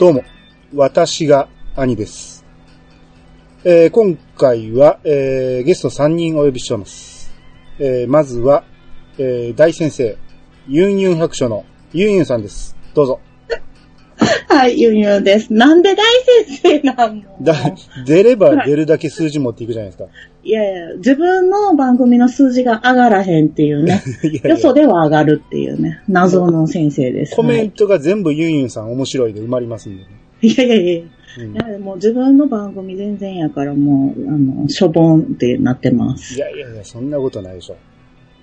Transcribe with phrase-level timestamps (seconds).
[0.00, 0.24] どうも、
[0.74, 1.46] 私が
[1.76, 2.46] 兄です。
[3.64, 7.30] えー今回は、えーゲスト3人お呼びしております。
[7.78, 8.64] えーまずは、
[9.18, 10.16] え大先生、
[10.66, 12.74] ユンユン白書のユンユンさんです。
[12.94, 13.20] どうぞ。
[14.48, 15.52] はい、ゆんゆんです。
[15.52, 16.04] なんで大
[16.46, 17.54] 先生なんのだ、
[18.04, 20.10] 出れば出るだけ数字持っていくじゃないですか。
[20.42, 24.02] いやいや、自分の番組の数字が上がらへんっていうね。
[24.22, 26.02] いやいよやそでは上がるっていうね。
[26.08, 27.36] 謎の先生です。
[27.36, 30.08] コメンはいトが全部ユンユンさん面白いで埋まりますんでね。
[30.42, 31.02] いやいやいや。
[31.38, 36.34] うんいやもう自分の番組全然やからもう、あの、しょぼんってなってます。
[36.34, 37.76] いやいやいや、そんなことないでしょ。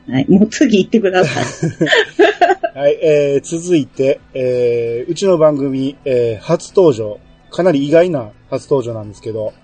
[0.10, 1.44] はい、もう次行ってください。
[2.78, 9.56] はい、えー、続いて、えー、うちの番組、えー、初登場、かなり意外な初登場なんですけど、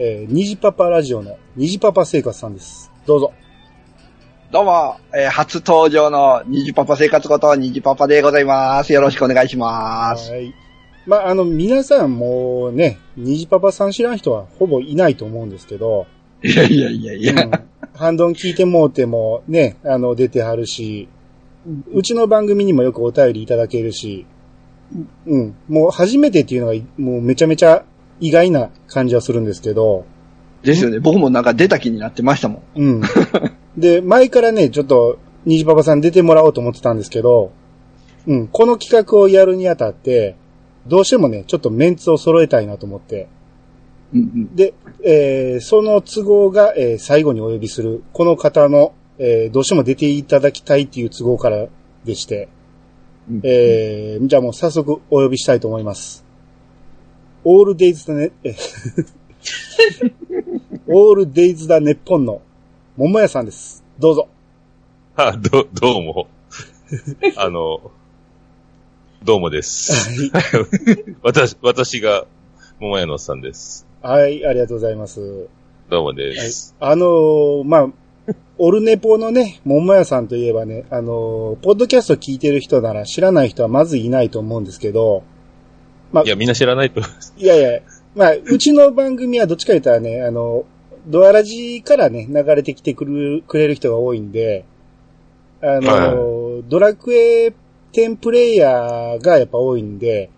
[0.00, 2.90] えー、にじパパラジオのにじパパ生活さんです。
[3.06, 3.32] どうぞ。
[4.50, 8.92] どうも、えー初登場のニジパパ生活ことニジパパでございます。
[8.92, 10.32] よろしくお願いします。
[10.32, 10.52] はい。
[11.06, 16.08] まあ、あの、皆さんもうね、にじパパさん知らん人はほぼいないと思うんですけど、
[16.42, 17.44] いやいやいやいや。
[17.44, 17.50] うん、
[17.94, 21.08] ハンドン聞いてもうてもね、あの、出てはるし、
[21.92, 24.26] うちの番組にもよくお便りいただけるし、
[25.26, 25.56] うん。
[25.68, 27.84] もう初めてっていうのが、もうめちゃめちゃ
[28.20, 30.06] 意外な感じはするんですけど、
[30.62, 30.98] ですよね。
[31.00, 32.80] 僕もなんか出た気になってましたもん。
[32.80, 33.02] うん。
[33.76, 37.52] で、前からね、ちょっと、虹パパさん出てもらおうと思ってたんですけど、
[38.26, 40.34] うん、この企画をやるにあたって、
[40.86, 43.28] どうしてもね、ちょっとメンツを揃えたいなと思って、
[44.12, 44.56] うんうん。
[44.56, 51.66] で、えーその都合が、えー最後にお呼びする、この方の、えーどうしても出ていただきたいっていう都合から
[52.04, 52.48] でして、
[53.30, 56.24] うんえーじゃあもう早速お呼びしたいと思います。
[57.44, 58.56] オールデイズだね、え
[60.88, 62.42] オールデイズだネッポンの
[62.96, 63.84] 桃屋さんです。
[63.98, 64.28] どうぞ。
[65.16, 66.28] あ、ど、どうも。
[67.36, 67.90] あの、
[69.22, 70.30] どうもです。
[71.22, 72.26] 私、私が、
[72.78, 73.86] 桃屋のおっさんです。
[74.02, 75.48] はい、ありがとうございます。
[75.88, 76.76] どうもです。
[76.78, 77.88] あのーまあ、
[78.58, 85.24] オルネポのね、桃屋さんといえばね、あのーポッドキャスト聞いてる人なら知らない人はまずいないと思うんですけど、
[86.12, 87.00] まあい、や、みんな知らないと。
[87.36, 87.80] いやいや、
[88.14, 90.64] まあ、うちの番組はどっちか言ったらね、あの、
[91.06, 94.64] ドアラジからね、流れてきてくる、くれる人が多いんで、
[95.60, 97.52] あの、ドラクエ
[97.92, 100.30] 10プレイヤーがやっぱ多いんで、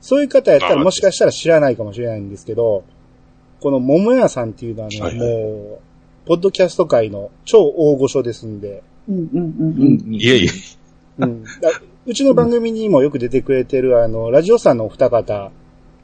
[0.00, 2.84] そういう方やったらあもしかしたら知らないかもしれないんですけど、
[3.60, 5.28] この桃屋さんっていうのはね、はいはい。
[5.28, 5.87] もう、
[6.28, 10.02] ポッドキャスト界の超大御所ですんで、うんうんううんん。
[10.02, 10.14] うん。
[10.14, 10.50] いえいえ。
[11.20, 11.50] うん、だ
[12.04, 15.50] うちの番組にもよく出てくれてる、あの、ラジオさんのお二方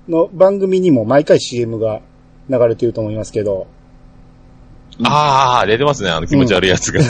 [0.08, 2.00] の番組にも毎回 CM が
[2.48, 3.66] 流れてると思いますけど、
[5.02, 7.02] ああ、出てますね、あの気持ち悪いやつが。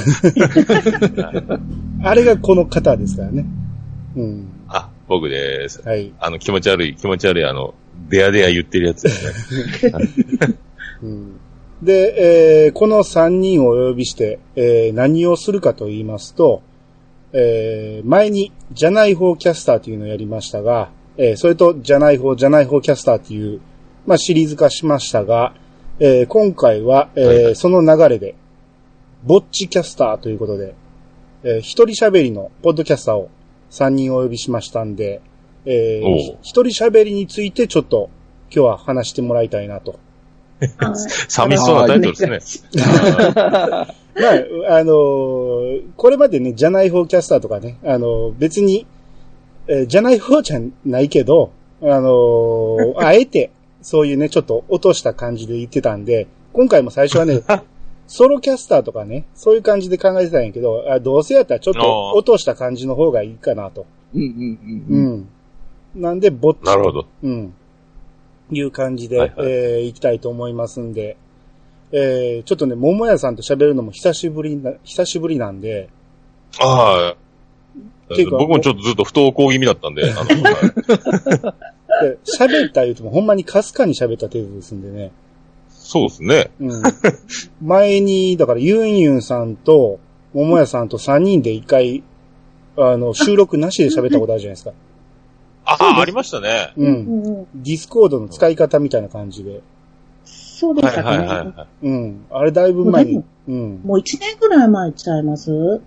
[2.02, 3.46] あれがこの方ですからね。
[4.16, 4.48] うん。
[4.68, 5.82] あ、僕です。
[5.86, 6.12] はい。
[6.18, 7.74] あの気持ち悪い、気持ち悪い、あの、
[8.08, 9.92] デアデア言ってるやつですね。
[11.02, 11.40] うん、
[11.84, 16.62] で、えーこの3人をお呼びして、えー何をするかと言いますと、
[17.32, 23.60] えー前に、じゃない方キャスターというのをやりましたが、えーそれと、じゃない方、じゃない方キャスターという、
[24.06, 25.54] まあ、シリーズ化しましたが、
[25.98, 28.34] えー今回は、えーその流れで、
[29.22, 30.74] ぼっちキャスターということで、
[31.42, 33.28] えー一人喋りのポッドキャスターを
[33.70, 35.20] 3人お呼びしましたんで、
[35.66, 38.08] えー一人喋りについてちょっと
[38.50, 39.98] 今日は話してもらいたいなと。
[41.28, 42.82] 寂しそうなタイトルですね。
[43.36, 44.28] あま
[44.72, 48.86] あ、あのーこれまでね、じゃない方キャスターとかね、あのー別に、
[49.66, 51.50] えーじゃない方じゃないけど、
[51.82, 53.50] あのー あえて、
[53.82, 57.42] そういうね、ちょっと落とした感じで言ってたんで、今回も最初はね、
[58.06, 63.86] ソロキャスターとかね、そういう感じで考えてたんやけど、あどうせやったらちょっと落とした感じの方がいいかなと。
[64.14, 64.58] うんうん
[64.90, 65.06] ううん。
[65.16, 65.28] ん。
[65.96, 67.06] なんで、ぼっちーなるほど。
[67.22, 67.54] うん。
[68.50, 71.16] いう感じで、はいはいえー行きたいと思いますんで、
[71.92, 75.88] えーちょっとね、桃屋さんと喋るのも久しぶりな、久しぶりなんで、
[76.60, 77.16] ああ。
[78.30, 80.04] 僕もちょっとずっと不登校気味だったん で、
[82.24, 85.10] 喋った言うてもほんまにかすかに喋った程度ですんでね。
[85.70, 86.50] そうですね。
[86.60, 86.82] うん。
[87.62, 89.98] 前に、だからユンユンさんと
[90.32, 92.02] 桃屋さんと3人で一回、
[92.76, 94.72] あの、収録なしで喋ったことあるじゃないですか。
[95.64, 96.72] ああ、ありましたね。
[96.76, 96.84] う。
[96.84, 97.46] うんんうん。
[97.54, 99.62] ディスコードの使い方みたいな感じで。
[100.24, 101.18] そうでしはいたかね。
[101.18, 101.86] はいはいはい。
[101.86, 102.24] うん。
[102.30, 103.24] あれだいぶ前にも。
[103.48, 103.80] うん。
[103.84, 105.80] もう一年ぐらい前ちゃいます？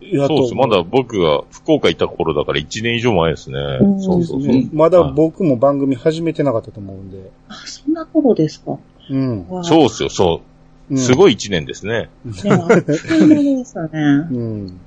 [0.00, 0.54] いやそうです。
[0.54, 3.58] まだ僕が福岡行った頃だから1年以上前ですね。
[3.80, 4.52] うんそうそうそう。
[4.52, 7.30] ねまだ僕も番組始めてなかったと思うんで。
[7.48, 8.78] あ、そんな頃ですか。
[9.10, 9.46] うん。
[9.62, 10.42] そうっすよ、そ
[10.90, 10.94] うう。
[10.94, 12.10] んすごい1年ですね。
[12.26, 12.28] い。
[12.44, 13.88] ね、あっという間でしたね。
[13.92, 14.80] うん。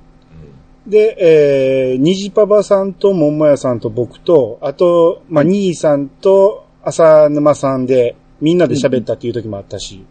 [0.86, 10.04] で、えー、虹パパさんと桃屋さんと僕と、あと、まあ、兄さんと浅沼さんで、みんなで喋ったっていう時もあったし、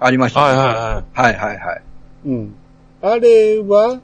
[0.00, 1.82] ありました、はいはいははいはいはい。
[2.26, 2.54] うん。
[3.02, 4.00] あれは、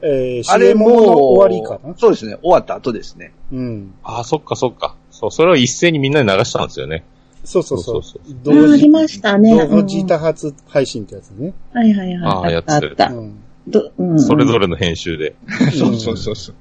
[0.00, 1.94] えー、あれもの終わりかな？
[1.96, 2.36] そうですね。
[2.42, 3.32] 終わった後ですね。
[3.52, 3.94] うん。
[4.02, 4.96] ああ、そっかそっか。
[5.10, 7.04] そう、それを一斉にみんなに流したんですよね。
[7.44, 8.02] そうそうそう。
[8.02, 9.66] そうそうあありましたね。
[9.66, 11.52] 同時多発配信ってやつね。
[11.72, 12.54] はいはいあはい。
[12.54, 13.06] あーやつあった。
[13.08, 13.36] うん。
[13.66, 15.34] どうんそれぞれの編集で。
[15.76, 16.54] そうそうそうそう。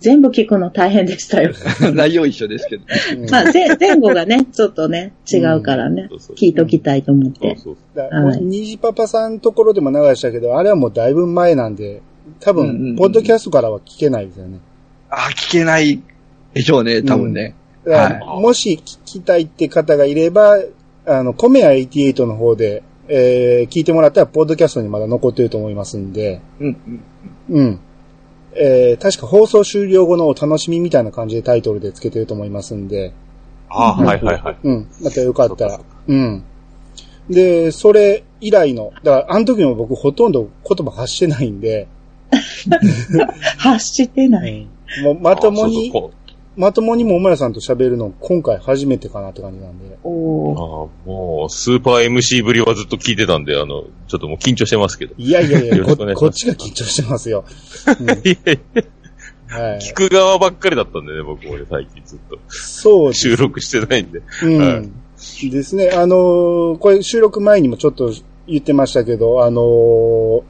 [0.00, 1.52] 全部聞くの大変でしたよ。
[1.92, 2.84] 内容一緒ですけど。
[3.18, 6.36] うんまあ、ぜ前後がね、ちょっとね、違うからねそうそう。
[6.36, 7.56] 聞いときたいと思っそうて。
[7.58, 12.00] そうだはい虹パパさんのところでも流したけど、あれはもうだいぶ前なんで、
[12.40, 14.58] 多うんうんうん分、ポッドキャストからは聞けないですよね。
[15.10, 16.00] あー、聞けない
[16.54, 17.54] でしょうね、多分ね。
[17.84, 20.56] だからはいもし聞きたいって方がいれば、
[21.06, 22.82] あの、コメア88の方で、
[23.12, 27.02] えー聞いてもらったら、ポッドキャストにまだ残ってると思いますんで、うん
[27.48, 27.60] うん。
[27.60, 27.80] うん。
[28.54, 33.12] えー確か放送終了後のお楽しみみたいな感じでタイトルでつけてると思いますんで、
[33.68, 34.56] ああ、はいはいはい。
[34.62, 34.88] うん。
[35.02, 35.80] またよかったら。
[36.06, 36.44] うん。
[37.28, 41.86] で、それ以来の、だから、あの時も僕ほとんど言葉発してないんで、
[43.58, 44.68] 発してない。
[45.04, 45.92] もうまともに
[46.60, 49.96] まともに桃屋さんと喋るの今回初めてかなって感じなんで。
[50.04, 55.14] おああもう、スーパー MC ぶりはずっと聞いてたんで、あの、ちょっともう緊張してますけど。
[55.16, 57.46] いやいやいや、ここっちが緊張してますよ。
[57.98, 58.82] うん いやいや
[59.48, 59.78] はい。
[59.78, 62.38] 聞く側ばっかりだったんでね、僕もね、最近ずっと。
[62.48, 64.20] そうです収録してないんで。
[64.42, 64.92] うん。
[65.50, 65.90] ですね。
[65.94, 68.12] あのーこれ収録前にもちょっと
[68.46, 70.42] 言ってましたけど、あのー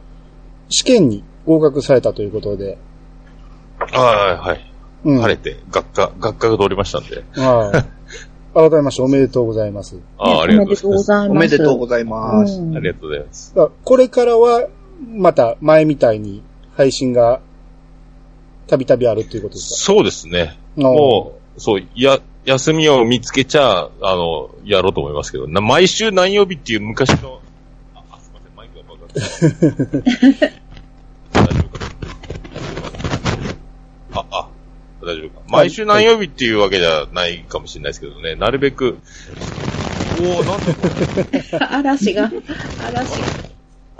[0.70, 2.78] 試験に合格されたということで。
[3.78, 4.69] はいはい。
[5.04, 5.20] うん。
[5.20, 7.24] 晴れて、学科、学科が通りましたんで。
[7.40, 8.00] はい。
[8.52, 9.96] 改めましておめでとうございます。
[10.18, 11.30] ああ、ありがとうございます。
[11.30, 12.60] おめでとうございます。
[12.60, 13.54] うんありがとうございます。
[13.84, 14.66] これからは、
[15.14, 16.42] また前みたいに
[16.76, 17.40] 配信が
[18.66, 20.58] たびたびあるっていうことですそうですね。
[20.76, 27.40] かもう、そう、や、休みを見つけちゃ、あの、やろうと思いますけど、な毎週何曜日っていう昔の、
[27.94, 30.50] あ、あすいません、マイクが爆発。
[31.32, 31.86] 大丈夫か
[34.12, 34.48] あ、あ、
[35.02, 35.40] 大丈夫か。
[35.48, 38.98] 毎週何曜日っていうわけじゃないかもしれないですけどね、なるべく、
[40.22, 40.88] おおなんだこ
[41.32, 41.40] れ。
[41.42, 42.30] ちょっ嵐が、
[42.86, 43.26] 嵐が、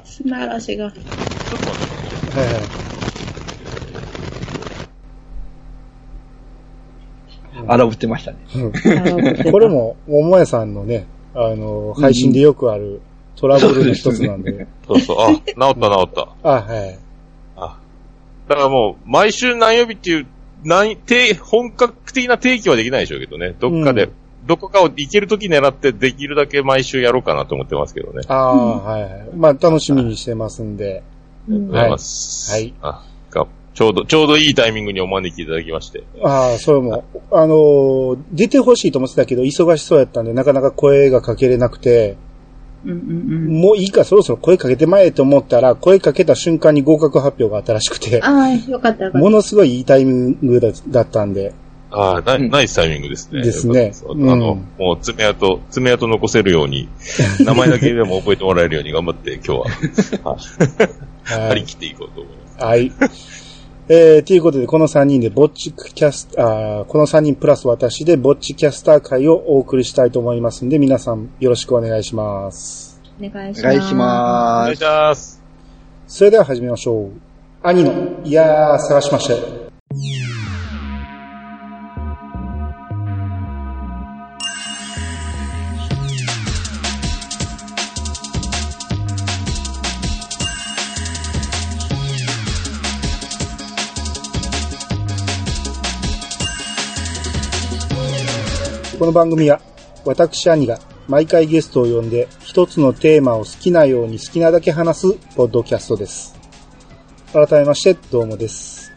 [0.05, 0.91] 砂嵐が。
[0.91, 2.91] と待ってはいはい
[7.67, 8.39] 荒ぶってましたね。
[9.51, 13.01] これも、桃屋さんのね、あの、配信でよくある
[13.37, 14.67] トラブルの一つなんで。
[14.87, 15.79] そうそう、あ、 治った治っ
[16.15, 16.29] た。
[16.43, 16.99] あ、はい。
[17.57, 17.79] あ。
[18.49, 20.27] だからもう、毎週何曜日っていう、
[20.65, 23.55] 何、定、本格的な定期はできないでしょうけどね。
[23.59, 24.13] どっかで、うん
[24.47, 28.23] どこかを行けるとき狙ってできるだけ毎週やろうかなと思ってますけどね。
[28.29, 29.29] ああ、はいはい。
[29.37, 31.03] まあ、楽しみにしてますんで。
[31.49, 32.53] うんありがとうございます。
[32.53, 36.03] はいあ、が、ちょうど、ちょうどいいタイミングにお招きいただきまして。
[36.23, 42.17] ああ、それも、あのー出てほしいと思ってたけど、忙しそうやったんで、なかなか声がかけれなくて、
[42.85, 43.03] うんうんう
[43.59, 43.61] ん。
[43.61, 51.53] もういいか、そろそろ声かけてまえと思ったら、声かけた瞬間に合格発表があったらしくて、ああ、よかったよかっものすごいいいタイミングだだったんで、
[51.93, 53.43] ああ、ナイうんナイスタイミングですね。
[53.43, 56.89] ですねあの、うんもう爪痕、爪痕残せるように、
[57.45, 60.37] 名前だけでも覚えてもらえるように頑張って今日は。
[61.25, 62.65] 張り切っていこうと思います。
[62.65, 62.93] はい。
[63.93, 73.01] えー、ということで、この3人で、ぼっちキャスあーこの3人プラス私で、ぼっちキャスター会をお送りしたいと思いますんで、皆さんよろしくお願いします。
[73.25, 73.31] た。
[73.41, 73.67] お願いします。
[73.67, 74.83] お願いしおます願いし。
[74.85, 75.43] ます。
[76.07, 77.11] それでは始めましょう。
[77.65, 77.93] 兄の、
[78.23, 80.30] いやー、探しました。
[99.01, 99.63] この番組は、
[100.05, 100.79] 私兄が
[101.09, 106.39] 毎回ゲストを呼んで、一つのテーマを好きなように好きなだけ話す、ポッドキャストです。
[107.33, 108.93] 改めまして、どうもです。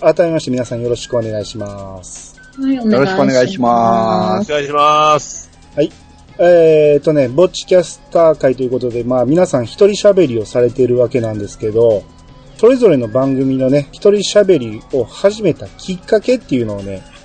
[0.00, 2.34] 改めまして、皆さんよろしくお願いします。
[2.60, 2.94] はい、お願いします。
[2.94, 5.50] よろしくお願いしますお願いします。
[5.76, 5.92] はい。
[6.40, 12.02] えーとね、ぼっちキャスター会ということで、まあ皆さん一人喋りをされているわけなんですけど、
[12.56, 17.17] それぞれの番組のね、一人喋りを始めたきっかけっていうのをね、まあ、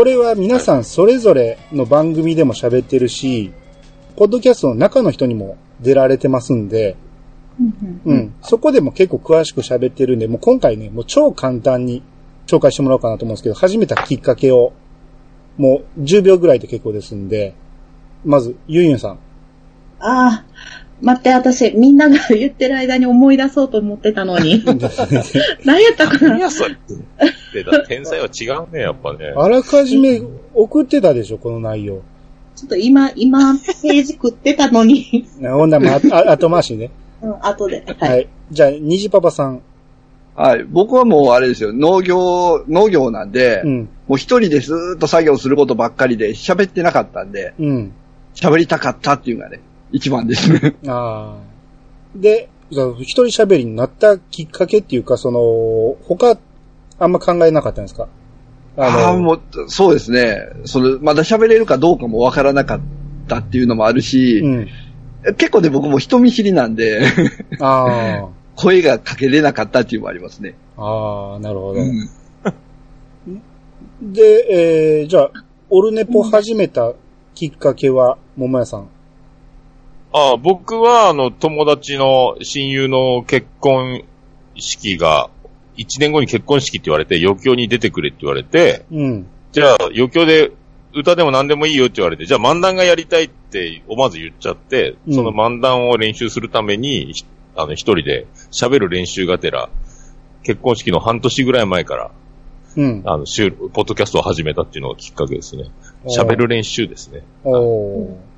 [0.00, 3.52] これは皆さんそれぞれの番組でも喋ってるし、
[4.16, 6.96] ポッドキャストの中の人にも出られてますんで、
[8.06, 8.34] うん。
[8.40, 12.02] そこでも結構詳しく喋ってるんで、もう今回ね、もう超簡単に
[12.46, 14.72] 紹介してもらおうかなと思うんですけど、始めたきっかけを、
[15.58, 17.52] もう10秒ぐらいで結構ですんで、
[18.24, 19.18] まず、ゆんゆんさん。
[19.98, 20.44] ああ、
[21.02, 24.62] 待って、私、みんなが言ってる間に思い出そうと思ってたのに。
[25.64, 26.76] 何やったかな何やそれっ
[27.52, 27.64] て。
[27.64, 29.32] だ天才は違うね、やっぱね。
[29.36, 30.20] あらかじめ
[30.54, 32.02] 送ってたでしょ、この内容。
[32.54, 35.26] ちょっと今、今、ページ食ってたのに。
[35.40, 36.00] ほんなら、
[36.32, 36.90] 後回しね。
[37.22, 37.82] うん、後で。
[37.98, 38.06] は。
[38.06, 38.26] はいい。
[38.50, 39.62] じゃあ、虹パパさん。
[40.34, 40.64] はい。
[40.64, 43.88] 僕はもうあれですよ、農業、農業なんで、うん。
[44.08, 47.92] もう一人でずーっと作業することばっかりで喋ってなかったんで、うん。
[48.34, 49.60] 喋りたかったっていうのがね、
[49.92, 50.76] 一番ですね。
[50.86, 52.18] ああ。
[52.18, 56.38] で、じゃあ一人喋りになったきっかけっていうか、その、他、
[56.98, 58.08] あんま考えなかったんですか？
[58.76, 60.38] ああ、もう、そうですね。
[60.64, 62.80] その、まだ喋れるかどうかもわからなかっ
[63.28, 64.68] たっていうのもあるし、うん。
[65.36, 67.02] 結構ね、僕も人見知りなんで、
[67.60, 70.54] あ 声がかけれなかったっていうのもありますね。
[70.76, 70.82] あ。
[70.84, 71.80] ああ、なるほど。
[71.80, 72.08] うん
[74.02, 75.30] で、えー、じゃあ、
[75.68, 76.94] オルネポ始めた
[77.34, 78.88] きっかけは、桃屋さん。
[80.12, 84.04] あ僕は、あの、友達の親友の結婚
[84.56, 85.30] 式が、
[85.76, 89.26] 1年後に結婚式って言われて、余興に出てくれって言われて、うん。
[89.52, 90.52] じゃあ余興で
[90.94, 97.24] 歌でも何でもいいよって言われて、じゃあ漫談がやりたいって思わず言っちゃって、うんその漫談を練習するために、ひ
[97.56, 99.68] あの、一人で喋る練習がてら、
[100.42, 102.10] 結婚式の半年ぐらい前から、
[102.76, 103.02] うん。
[103.04, 105.64] あの、ポッドキャストを始めたっていうのがきっかけですね。
[106.06, 107.22] 喋る練習ですね。
[107.44, 108.29] おー。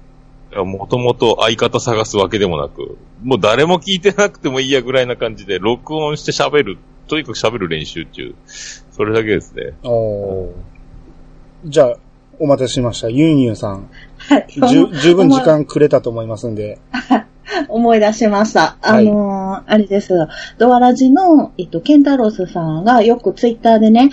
[0.64, 6.78] もともと相方探すわけでもなく、もう誰も聞いてなくてもいいやぐらいな感じで、録音して喋る、
[7.08, 9.72] とにかく喋る練習っていう、それだけですね。
[9.82, 10.52] おー。
[11.64, 11.96] じゃあ、
[12.38, 13.08] お待たせしました。
[13.08, 13.88] ユンユンさん。
[14.18, 14.46] はい。
[14.48, 16.78] 十分時間くれたと思いますんで。
[17.68, 18.76] 思い出しました。
[18.82, 20.14] あはいのーあれです。
[20.58, 24.10] ドアラジの、えっと、ケンタロスさんがよくツイッターでね、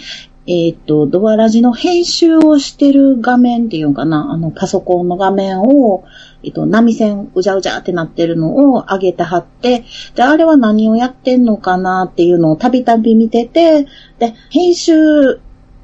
[0.48, 6.04] えっと、ドアラジの編集をしてる画面っていうのかな、あの、パソコンの画面を、
[6.44, 9.84] えっと、波線うじゃうじゃってなってるのを上げて貼って、
[10.16, 13.88] で、あれは何をやってんのかなっていうのをたびたび見てて、
[14.20, 15.40] で、編集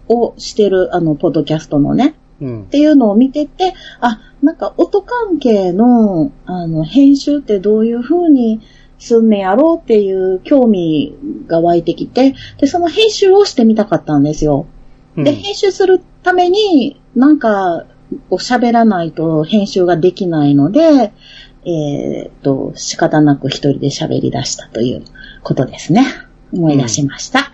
[0.08, 2.66] をしてる、あの、ポッドキャストのね、うんっ。
[2.66, 8.62] ていうのを見てて、あ、なんか音関係の、あの、編集ってどういう風に
[9.00, 11.16] すんねやろうっていう興味
[11.48, 14.68] が湧いてきて、で、その編集をしてみたかったんですよ。
[15.18, 17.86] うんで、編集するために、なんか、
[18.30, 21.14] を喋らないと編集ができないので、
[21.66, 25.04] えーっと、仕方なく一人で喋り出したという
[25.44, 26.06] ことですね。
[26.54, 27.52] 思い出しました。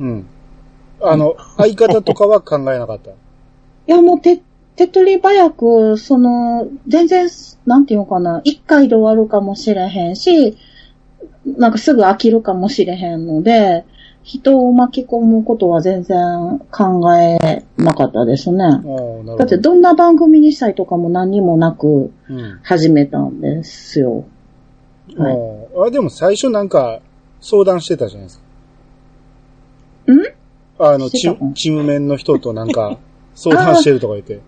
[0.00, 0.26] うん。
[1.00, 3.10] あの、相方とかは考えなかった？
[3.12, 3.12] い
[3.86, 4.40] や、もう手、
[4.76, 7.28] 手っ取り早く、その、全然、
[7.66, 10.56] なんていうのかな、一回で終わるかもしれへんし、
[11.44, 13.84] なんかすぐ飽きるかもしれへんので、
[14.22, 18.64] 人を巻き込むことは全然考えなかったですね。
[19.38, 22.60] だってどんな番組にしたいとかも何にもなくうん。
[22.62, 24.24] 始めたんですよ。
[25.16, 25.36] はい
[25.86, 27.00] あでも最初なんか
[27.40, 28.38] 相談してたじゃないです
[30.06, 30.12] か。
[30.12, 30.40] ん？
[30.78, 31.18] あの、チ
[31.54, 32.98] チーム面の人となんか
[33.34, 34.40] 相談してるとか言って。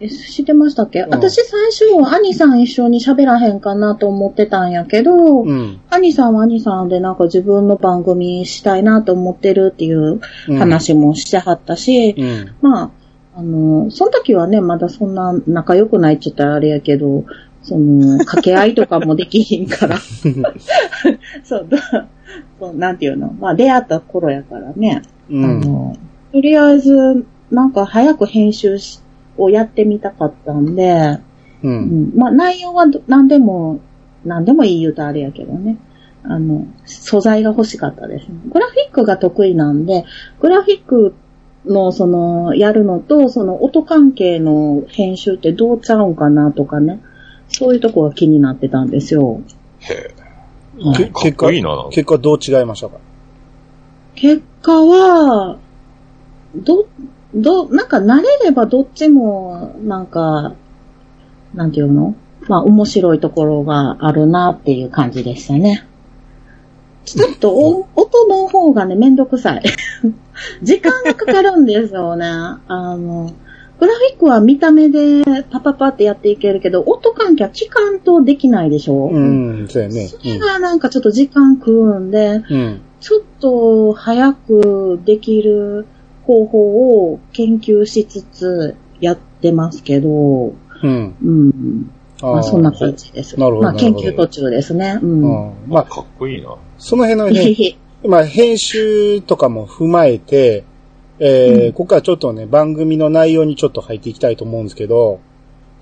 [0.00, 5.80] え、知ってましたっけ、ん私最初、兄さん一緒に喋らへんかなと思ってたんやけど、うん。
[5.90, 10.56] 兄さんは兄さんでなんか自分の番組したいなと思ってるっていううん。
[10.56, 12.54] 話もしてはったし、うん。
[12.62, 12.90] まあ、
[13.38, 17.24] あの、その時はね、まだそんな仲良くないって言ったらあれやけど、
[17.62, 19.98] その、掛け合いとかもできひんから。
[21.42, 22.08] そう、だ
[22.60, 23.34] そう、なんていうの？
[23.40, 25.02] まあ、出会った頃やからね。
[25.28, 25.44] うん。
[25.44, 25.96] あの、
[26.32, 29.00] とりあえず、なんか早く編集し
[29.38, 31.18] をやってみたかったんで、
[31.62, 31.68] う。
[31.68, 33.80] うんん、まあ、内容はど何でも、
[34.24, 35.78] 何でもいい言うとあれやけどね。
[36.24, 38.34] あの、素材が欲しかったですね。
[38.52, 40.04] グラフィックが得意なんで、
[40.40, 41.14] グラフィック
[41.64, 47.00] のその、やるのと、その音関係の編集ってどうちゃうんかなとかね。
[47.48, 49.40] そういうとこが気になってたんですよ。
[49.80, 50.14] へ
[50.96, 51.06] けえ。
[51.06, 52.98] かっこいいな、結果どう違いましたか？
[54.14, 55.58] 結果は、
[56.54, 56.86] ど、
[57.34, 60.54] ど、なんか慣れればどっちも、なんか、
[61.54, 62.14] なんていうの？
[62.48, 65.86] まあ面白いところがあるなっていう感じでしたね。
[67.04, 69.62] ちょっとお音の方がね、めんどくさい。
[70.62, 72.26] 時間がかかるんですよね。
[72.26, 73.32] あの、
[73.80, 79.08] グラフィックは見た目でパパパってやっていけるけど、音関係は期間とできないでしょ？
[79.12, 80.08] うん、そうやね。
[80.08, 82.80] それがなんかちょっと時間食うんで、うん。
[83.00, 85.86] ちょっと早くできる
[86.28, 91.16] 方法を研究しつつやってますけど、うん。
[91.22, 91.90] うん。
[92.20, 93.40] まあそんな感じです。
[93.40, 94.98] なるほどまあなるほど研究途中ですね。
[95.02, 95.22] うん。
[95.22, 96.54] うんまあ、かっこいいな。
[96.76, 97.76] その辺のね。
[98.04, 100.64] まあ、編集とかも踏まえて、
[101.18, 105.18] えーうんここからちょっとね、番組の内容にちょっと入っていきたいと思うんですけど、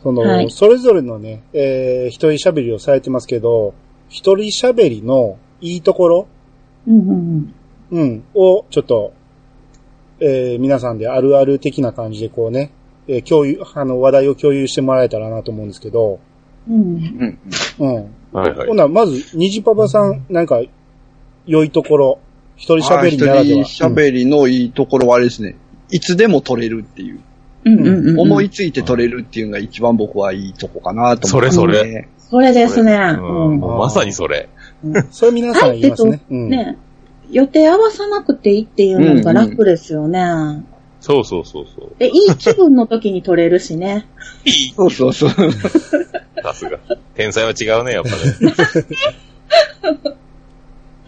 [0.03, 3.75] その、はいそれぞれのね、えー、一人喋りをされてますけど、
[4.09, 6.27] 一人喋りのいいところ、
[6.87, 7.55] うんうん
[7.91, 9.13] うん、を、ちょっと、
[10.21, 12.73] えー、皆さんであるある的な感じでこうね、
[13.09, 16.19] えー共有、あの、話題を共有してもらえたらなと思うんですけど、
[16.69, 16.75] うん。
[16.75, 17.39] うん。
[17.79, 17.97] うん。
[17.97, 18.11] うん。
[18.33, 18.75] はいはいほ。
[18.75, 20.61] な、まず、虹パパさん、なんか、
[21.47, 22.19] 良いところ、
[22.57, 23.61] 一人喋りならでは。
[23.63, 25.57] 一人喋りのいいところはあれですね。
[25.91, 27.21] いつでも取れるっていう。
[27.65, 28.21] うんうんうん。
[28.21, 32.09] 思いついて取れるっていうのが一番僕はいいとこかなと思って、それそれ。
[32.19, 32.95] それですね。
[32.95, 34.49] うんまさにそれ。
[34.83, 36.21] うんそれ皆さん言いますね。
[36.31, 36.49] うん。
[36.49, 36.79] ね
[37.31, 40.65] 予定合わさなくていいっていうのが楽ですよね。
[41.01, 41.91] そうそうそうそう。
[41.99, 44.07] で、いい気分の時に取れるしね。
[44.77, 45.31] そうそうそう。
[46.43, 46.79] さすが。
[47.15, 48.17] 天才は違うね、やっぱね。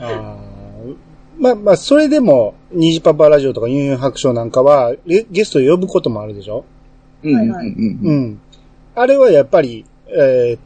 [0.01, 0.95] あー
[1.41, 6.65] まあまあ、それでも、虹パパラジオとかユンユン白書なんかは、ゲゲストを呼ぶこともあるでしょ？
[7.23, 8.09] うんうんはいはいうんうん。
[8.09, 8.41] うん。
[8.95, 10.59] あれはやっぱり、えー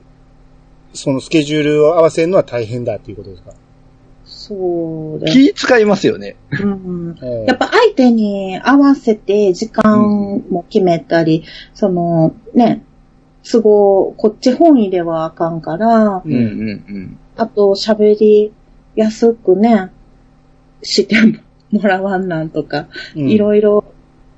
[0.94, 3.52] そのスケジュールを合わせるのは大変だっていうことですか？
[4.42, 5.32] そうです。
[5.38, 6.34] 気使いますよね。
[6.50, 11.44] うんえーやっぱ相手に合わせて時間も決めたり、
[11.74, 12.82] そのね、
[13.48, 17.18] 都合、こっち本位ではあかんから、うんうんうん。
[17.36, 18.52] あと喋り
[18.96, 19.92] やすくね、
[20.82, 21.16] して
[21.70, 23.84] もらわんなんとか、うんいろいろ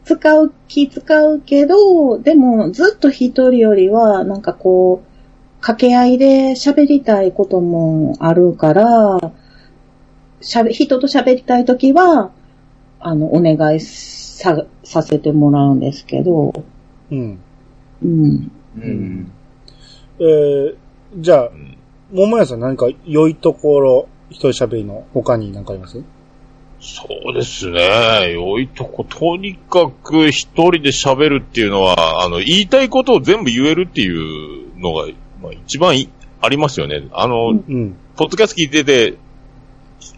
[0.04, 5.14] 使う、気使うけど、でもずっと一人よりは、なんかこう、
[5.62, 9.32] 掛け合いで喋りたいこともあるから、
[10.44, 12.30] しゃべ、人と喋りたいときは、
[13.00, 16.52] あの、お願いさ、させてもらうんですけど、
[17.10, 17.38] うん。
[18.02, 18.50] うん。
[18.76, 19.32] うん。
[20.20, 20.76] えー
[21.16, 21.76] じゃあう、ん
[22.12, 26.02] 桃屋さん何か良いところ、一人喋りの他に何かあります？
[26.80, 28.32] そうですね。
[28.32, 35.06] 良いとこ、とにかく一人で喋るっていうのは、あの、言いたいことを全部言えるっていうのが、
[35.40, 36.08] まあ、一番い
[36.40, 37.08] ありますよね。
[37.12, 37.96] あの、うんうん。
[38.16, 39.16] ポッドキャスト聞いてて、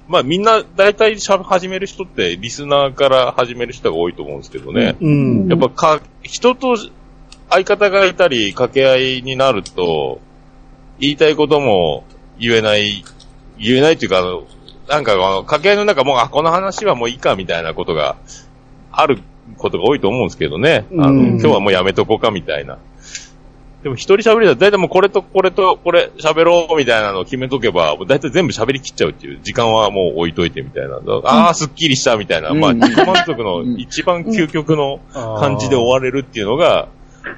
[0.08, 4.96] まあみんな大体喋始める人ってリスナーから始める人が多いと思うんですけどね。
[5.00, 5.48] うん。
[5.48, 6.76] やっぱか、人と
[7.50, 10.20] 相方がいたり掛け合いになると、
[10.98, 12.04] 言いたいことも
[12.38, 13.04] 言えない、
[13.58, 14.44] 言えないっていうか、あの
[14.88, 18.16] なんか掛け合いの中もう、あ、この話はもういいかみたいなことが
[18.92, 19.18] ある
[19.58, 20.86] ことが多いと思うんですけどね。
[20.92, 22.78] あの、うん今日はもうやめとこうかみたいな。
[23.86, 30.98] でも一人喋りだと大体もうこれとこれとこれ喋ろうみたいなのを決めとけば、もう大体全部喋り切っちゃうっていう時間はもう置いといてみたいな。
[31.22, 32.52] ああ、すっきりしたみたいな。
[32.52, 36.88] まあ、うん自己満足の一番究極の感じで終われるっていうのが、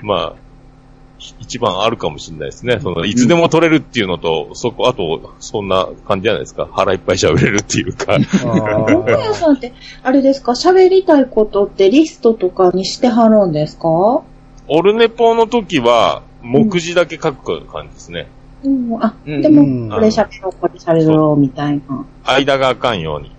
[0.01, 2.81] まあ、一番あるかもしれないですね。
[2.81, 6.67] その、いつでも取れるっていうのと、そこ、あと、そんな感じじゃないですか。
[6.73, 8.15] 腹いっぱい喋れるっていうか。
[8.15, 10.53] あ本ー屋さんって、あれですか？
[10.53, 14.23] 喋りたいことってリストとかにしてはるんですか？
[14.71, 18.29] オルネポの時は、目次だけ書く感じですね。
[18.65, 22.05] うん、あ、うんでうんも、これ喋ろう、これ喋ろう、みたいな。
[22.25, 23.31] 間があかんように。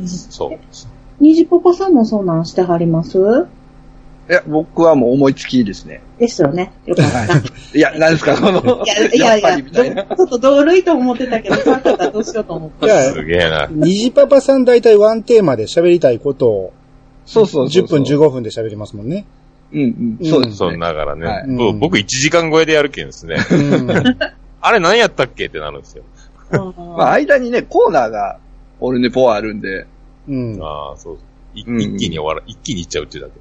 [0.00, 1.22] うんそう。
[1.22, 3.18] にじぽこさんもそうなんしてはります？
[4.30, 6.00] いや、僕はもう思いつきですね。
[6.18, 6.70] ですよね。
[6.86, 7.18] よかった。
[7.18, 7.24] は
[7.74, 7.78] い。
[7.78, 12.84] いや、何ですか、この、 いや、いやちょっと同類と思ってたけど、そうやったらどうしようと思って。
[12.86, 13.68] いやすげえな。
[13.70, 16.72] 虹パパさん大体ワンテーマで喋りたいことを、
[17.24, 19.24] そうそうそう10分15分で喋りますもんね。
[19.72, 20.26] うんうん。
[20.26, 20.78] そうですそう、ね。
[20.78, 21.26] ながらね。
[21.26, 23.36] はいうん僕1時間超えでやるけんですね。
[23.50, 23.90] うん。
[24.60, 26.04] あれ何やったっけってなるんですよ。
[26.50, 28.38] まあ、間にね、コーナーが、
[28.80, 29.86] オルネポはあるんで、
[30.28, 30.58] うん。
[30.62, 31.18] あああ、そう。
[31.54, 33.32] 一気に終わら、一気にいっちゃうっていうだけ。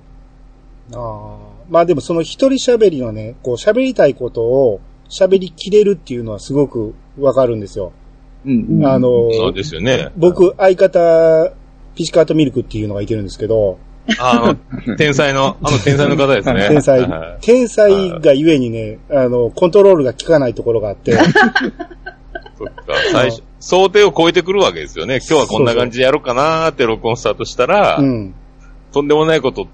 [0.96, 1.38] あ。
[1.70, 7.92] まあでもその一人喋りのね、こう喋りたいことを喋りきれるっていうのはすごくわかるんですよ。
[8.46, 8.66] うん。
[8.70, 10.12] うんあの、そうですよね。
[10.18, 11.54] 僕、相方、
[11.96, 13.80] ピチカートミルクっていうのがいてるんですけど、
[14.20, 16.68] あの、天才の、あの天才の方ですね。
[16.70, 25.18] 天才はい、天才がゆえにね、あの、コントロールが効かないところがあって、そっか、最初、想定を超えてくるわけですよね。
[25.18, 28.34] 今日はこんな感じでやろうかなーって録音スタートしたら、うん。
[28.92, 29.68] とんでもないこと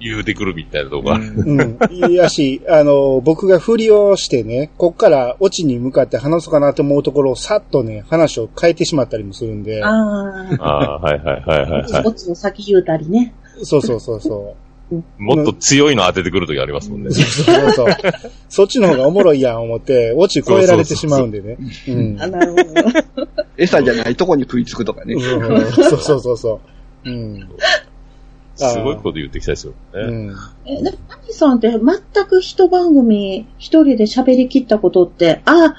[0.00, 1.16] 言うてくるみたいなとこが。
[1.16, 1.78] うんうん。
[2.10, 9.92] いやし、あの、僕が振りをしてね、こっからオチに向かって話そうかなと思うところをさっとね、話を変えてしまったりもするんで、ああ
[10.60, 13.34] あ、はいはいはいはい、あ、はこっちの先言うたりね。
[13.62, 14.68] そうそうそうそい。
[15.18, 17.12] もっと強いの当ててくるときありますもんねう。。
[17.12, 17.94] そうそうそう。
[18.48, 21.58] そっちの方がおもろいやん思って、オチ超えられてしまうんでね。
[21.88, 22.64] うんあ、なるほど。
[23.56, 25.14] 餌じゃないとこに食いつくとかね。
[25.14, 26.60] うんそうそうそうそ
[27.04, 27.10] う。
[27.10, 27.48] うん。
[28.58, 30.00] すごいこと言ってきたですよね。
[30.00, 30.36] うん。
[30.66, 31.80] え、でも、アニさんって全
[32.26, 35.74] く一番組一人で喋り切ったことって、あ、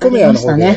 [0.00, 0.76] 米屋の方でやっ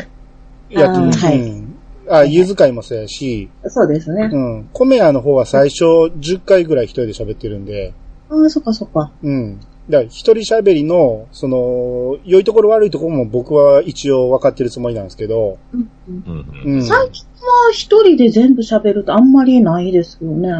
[0.68, 0.86] てる。
[0.88, 1.74] あーはいうん。
[2.08, 4.30] あ、ゆず会もそうやし、そうですね。
[4.32, 4.68] うん。
[4.72, 7.94] 米屋の方は最初10回ぐらい一人で喋ってるんで、
[8.28, 9.12] ああ、そっかそっか。
[9.22, 9.60] うん。
[9.90, 16.74] だから一人喋りの、その、良いところ悪いところも僕は一応分かってるつもりなんですけど、うんうんうんうん。
[16.74, 16.84] うん。
[16.84, 20.50] 最近は一人で全部喋るとあんまりないですよね。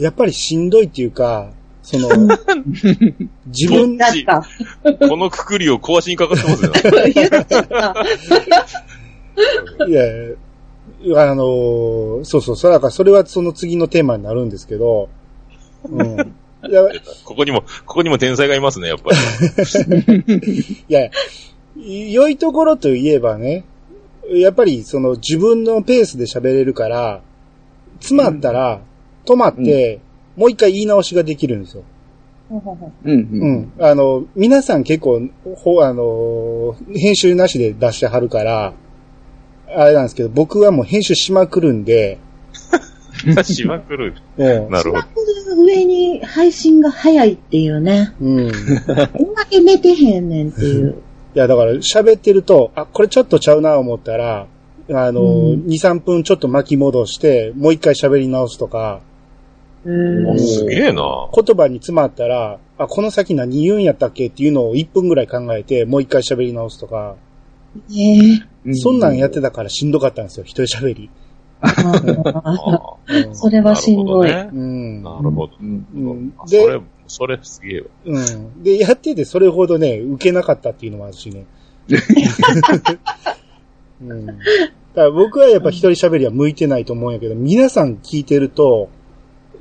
[0.00, 1.50] やっぱりしんどいっていうか、
[1.82, 2.08] その、
[3.46, 5.08] 自分、だった。
[5.08, 6.72] このくくりを壊しにかかってますよ。
[7.14, 7.94] 言っちゃった。
[9.86, 10.02] いや、
[11.30, 15.08] あのーそうそう、それだからそれはその次のテーマになるんですけど、
[15.84, 16.18] うん。
[16.68, 16.82] いや、
[17.24, 19.16] ここにも、ここにも天才がいますね、やっぱり。
[20.88, 21.10] いや、
[21.76, 23.64] 良いところといえばね、
[24.30, 27.22] やっぱりその自分のペースで喋れるから、
[28.00, 28.80] 詰まったら
[29.24, 30.00] 止まって、
[30.36, 31.82] もう一回言い直しができるんですよ。
[32.50, 33.52] うんううん。
[33.52, 33.72] ん。
[33.78, 35.22] あの、皆さん結構、
[35.56, 38.72] ほ、あの、編集なしで出してはるから、
[39.68, 42.18] あれなんですけど、僕はもう編集しまくるんで、
[43.44, 44.14] しまくる。
[44.36, 44.70] うん。
[44.70, 45.04] なるほど。
[45.62, 48.12] 上に配信が早いっていうね。
[48.20, 48.48] うん。
[48.48, 48.52] い
[49.12, 50.96] こんだけ寝てへんねんっていう。
[51.34, 54.46] や、だから喋ってると、あ、これちょっとちゃうな思ったら、
[54.92, 55.24] あの、う
[55.56, 59.00] ん2、3分ちょっと巻き戻して、もう一回喋り直すとか、
[59.84, 61.28] うんすげえな。
[61.34, 67.16] 言葉に詰まったら、あ、この先何言うんやったっけっていうのを1分ぐらい考えて、もう一回喋り直すとか、
[67.88, 71.10] ねそんなんやってたからしんどかったんですよ、一人喋り。
[71.14, 71.20] え。
[71.62, 71.70] あ
[72.44, 74.30] あうんそれはしんどい。
[74.30, 75.02] なるほどねうん。
[75.02, 75.52] なるほど。
[75.60, 77.86] うんうんあそでれ、それすげえわ。
[78.06, 78.62] うん。
[78.62, 81.44] で、やっててそれほどね、受けなかったっていうのもあるしね。
[84.02, 84.26] うん。
[84.26, 84.40] だか
[84.94, 88.88] ら僕はやっぱ一人喋りは向いてないと思うんやけど、皆さん聞いてると、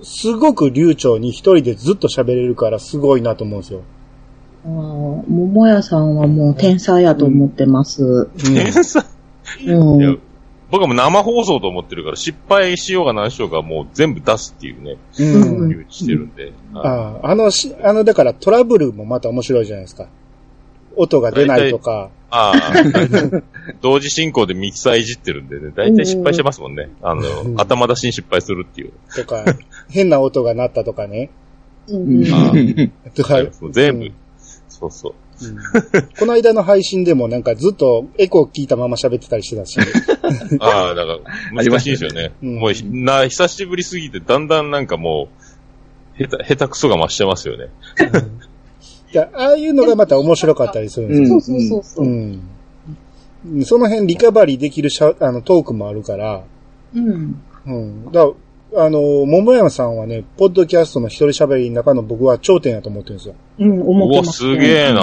[0.03, 3.81] すごく流暢に一人でずっと喋れるからすごいなと思うんですよ。
[4.65, 8.03] あー桃屋さんはもう天才やと思ってます。
[8.03, 8.29] うん。
[8.53, 9.03] 天才？
[9.65, 10.01] うん。
[10.01, 10.15] いや
[10.71, 15.63] 僕はもう生放送と思ってるから、失敗しようが何しようがもう全部出すっていうね、うん。
[15.63, 16.43] うんいうにしてるんで。
[16.43, 20.07] はいああ、あのし、あの、だからトラブルもまた面白いじゃないですか。
[20.99, 22.73] 音が出ないとか、ああ、
[23.81, 26.89] 同時進行でミキサーいじってるんでね、大体失敗してますもんね。
[27.01, 28.91] あの、うん頭出しに失敗するっていう。
[29.15, 29.45] とか、
[29.89, 31.29] 変な音が鳴ったとかね。
[31.87, 34.13] うんあとか、全部、うん
[34.67, 35.13] そうそう。
[35.13, 35.19] うん
[36.19, 39.79] この間の配信でもなんかずっとエコー聞いたまま喋ってたりしてたし。
[40.59, 41.19] ああ、だか
[41.53, 42.33] ら、難しいですよね。
[42.43, 45.29] うんもうひ、な、久しぶりすぎて、だんだんなんかも
[46.19, 47.69] う、下手、下手くそが増してますよね。
[47.97, 48.48] い
[49.13, 51.27] や、ああいうのがまた面白かったりするんですよ。
[51.29, 52.07] そうそうそうそうう。
[52.07, 52.11] ん。
[52.11, 52.41] うん
[53.63, 56.43] その辺リカバリーできるしゃあのトークもあるから、
[56.93, 57.41] うん。
[57.65, 58.11] うん。
[58.11, 58.29] だ
[58.75, 63.35] あの、桃山さんはね、ポッドキャストの一人喋りの中の僕は頂点やと思ってるんですよ。
[63.57, 64.39] うん、うわ、思ってます。
[64.39, 65.01] すげえな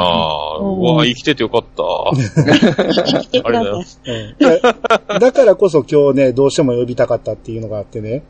[0.60, 1.82] うんうわ、生きててよかった。
[2.14, 4.10] 生きてください。
[4.10, 8.22] うん だ だからこそ今日ね、どうしても呼びたかったっていうのがあってね。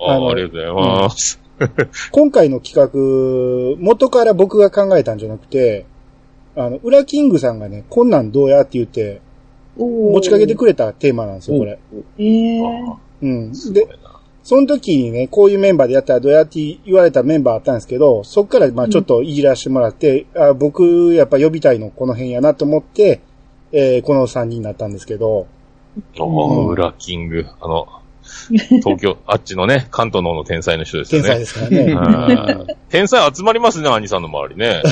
[0.00, 1.45] ああのありがとうございます。
[2.12, 5.86] 今回の企画、元から僕が考えたんじゃなくて、
[6.54, 9.20] あの、ウラキングさんがね、こんなんどうやって言って、
[9.76, 11.78] 持持ちかけてくれたテーマなんですよ、これ。
[12.18, 12.62] ええ
[13.22, 13.52] うん。
[13.72, 13.88] で、
[14.42, 23.20] その時にね、こういうメンバーでやったらどうやって言われたメンバーあったんですけど、そっからまあちょっと言い出してもらって、あ僕やっぱ呼びたいのこの辺やなと思って、
[23.72, 25.46] えーこの3人になったんですけど、
[26.18, 27.44] ああ、ウラキング。
[27.60, 27.88] あの、
[28.82, 31.28] 東京、あっちのね、関東の方の天才の人ですよね。
[31.28, 31.94] 天才ですからね。
[31.94, 34.82] はい天才集まりますね、兄さんの周りね。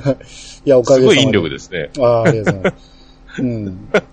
[0.64, 1.20] いや、おかげさまで。
[1.20, 1.90] すごい引力ですね。
[1.98, 3.42] ああ、ありがとうございます。
[3.42, 3.90] うん。
[3.92, 4.04] だか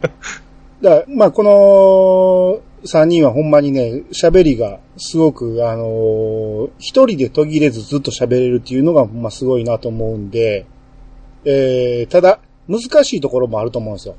[0.81, 10.65] ら、まあ、この3人はほんまにね、喋りがすごく、あのー一人で途切れずずっと喋れるっていうのが、ますごいなと思うんで、
[11.45, 14.15] えー、ただ、難しいところもあると思うんですよ。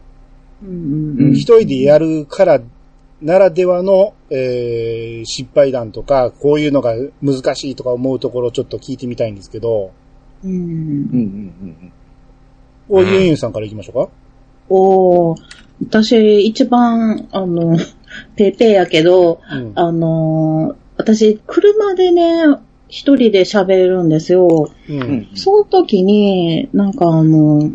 [0.62, 2.60] うんうん一人でやるから、
[3.20, 9.92] ならではの、えー、失敗談とか、こういうのが難しいとか思うところをちょっと聞いてみたいんですけど、
[10.44, 10.50] うん。
[10.50, 11.92] うんうんうん
[12.90, 14.12] お、ゆんゆんさんから行きましょうか。
[14.70, 15.36] おー
[15.90, 17.76] 私、一番、あの、
[18.36, 19.72] ペーペーやけど、うん。
[19.74, 22.42] あのー私、車でね、
[22.88, 24.70] 一人で喋れるんですよ。
[24.88, 24.92] う。
[24.92, 25.28] うんん。
[25.34, 27.70] その時に、なんかあの、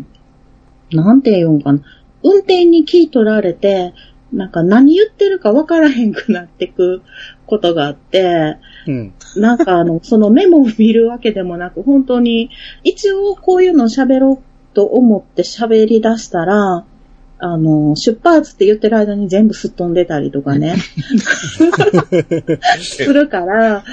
[0.90, 1.80] なんて言うんかな。
[2.22, 3.94] 運転に聞い取られて、
[4.34, 7.02] なんか何言ってるか分からへんくなってく
[7.46, 9.14] ことがあって、うん。
[9.36, 12.50] なんかあの、そのメモを見るわけでもなく、本当に、
[12.82, 16.84] 一応こういうの喋ろうと思って喋り出したら、
[17.38, 20.76] あの、出発って言ってる間に全部すっ飛んでたりとかね、
[22.80, 23.84] するから、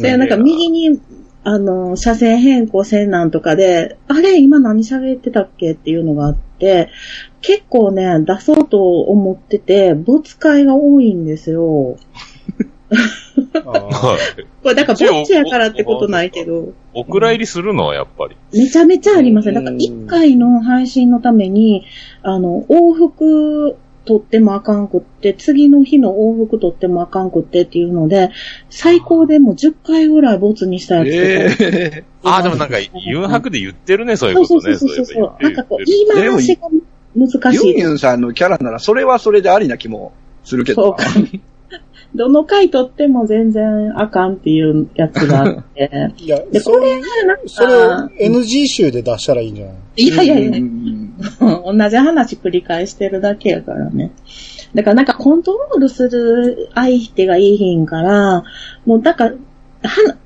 [0.00, 1.00] で、なんか右に、
[1.42, 6.90] あの、車線変更線なんとかで、あれ今何喋ってたっけっていうのがあって、
[7.40, 11.96] 結構ね、出そうと思ってて、ぶつかいが多いんですよ。
[14.62, 17.86] これ、だから、ぼっちやからってことないけど、お蔵入りするの？
[17.86, 18.36] はやっぱり。
[18.52, 19.54] めちゃめちゃありますね。
[19.54, 21.84] だから、うん一回の配信のために、
[22.22, 28.30] あの、往復取ってもあかんくって、次の日の往復取ってもあかんくってっていうので、
[28.70, 31.66] 最高でも10回ぐらいボツにしたやつとか。
[31.66, 34.76] ええああ、でもなんか、誘白で言ってるね、そういうそうことね。
[34.76, 35.42] そうそうそうそう。
[35.42, 36.68] なんかこう、言い回しが
[37.14, 37.68] 難しい。
[37.68, 40.12] ユンユンさんのキャラなら、それはそれでありな気も
[40.44, 41.04] するけどそうか。
[42.12, 46.12] どの回取っても全然あかんっていうやつがあって。
[46.18, 50.02] いや、で、これがなんか、それを NG 集で出したらいいんじゃない？
[50.02, 50.99] いやいやいやう、ん
[51.40, 54.12] 同じ話繰り返してるだけやからね。
[54.74, 58.44] だからなんかコントロールする相手がいいひんから、
[58.86, 59.34] もうだから、
[59.88, 60.16] 話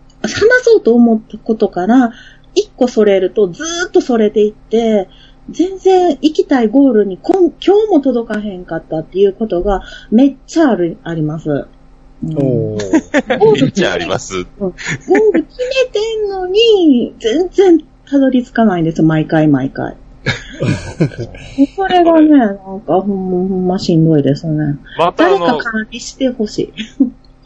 [0.63, 2.13] そうと思ったことから、
[2.55, 5.09] 一個それるとずーっとそれていって、
[5.51, 11.51] 全然行きたいゴールにこん今日も届かへんかったっていうことがめっちゃある、あります。
[11.51, 14.45] うんおーめっちゃあります。
[14.59, 19.97] ゴール決めてんのに、全然たどり着かないんです、毎回毎回。
[21.77, 24.79] それがね、なんかほんま、ほんましんどいですね。
[24.99, 26.73] またあ誰かの、管理してほしい。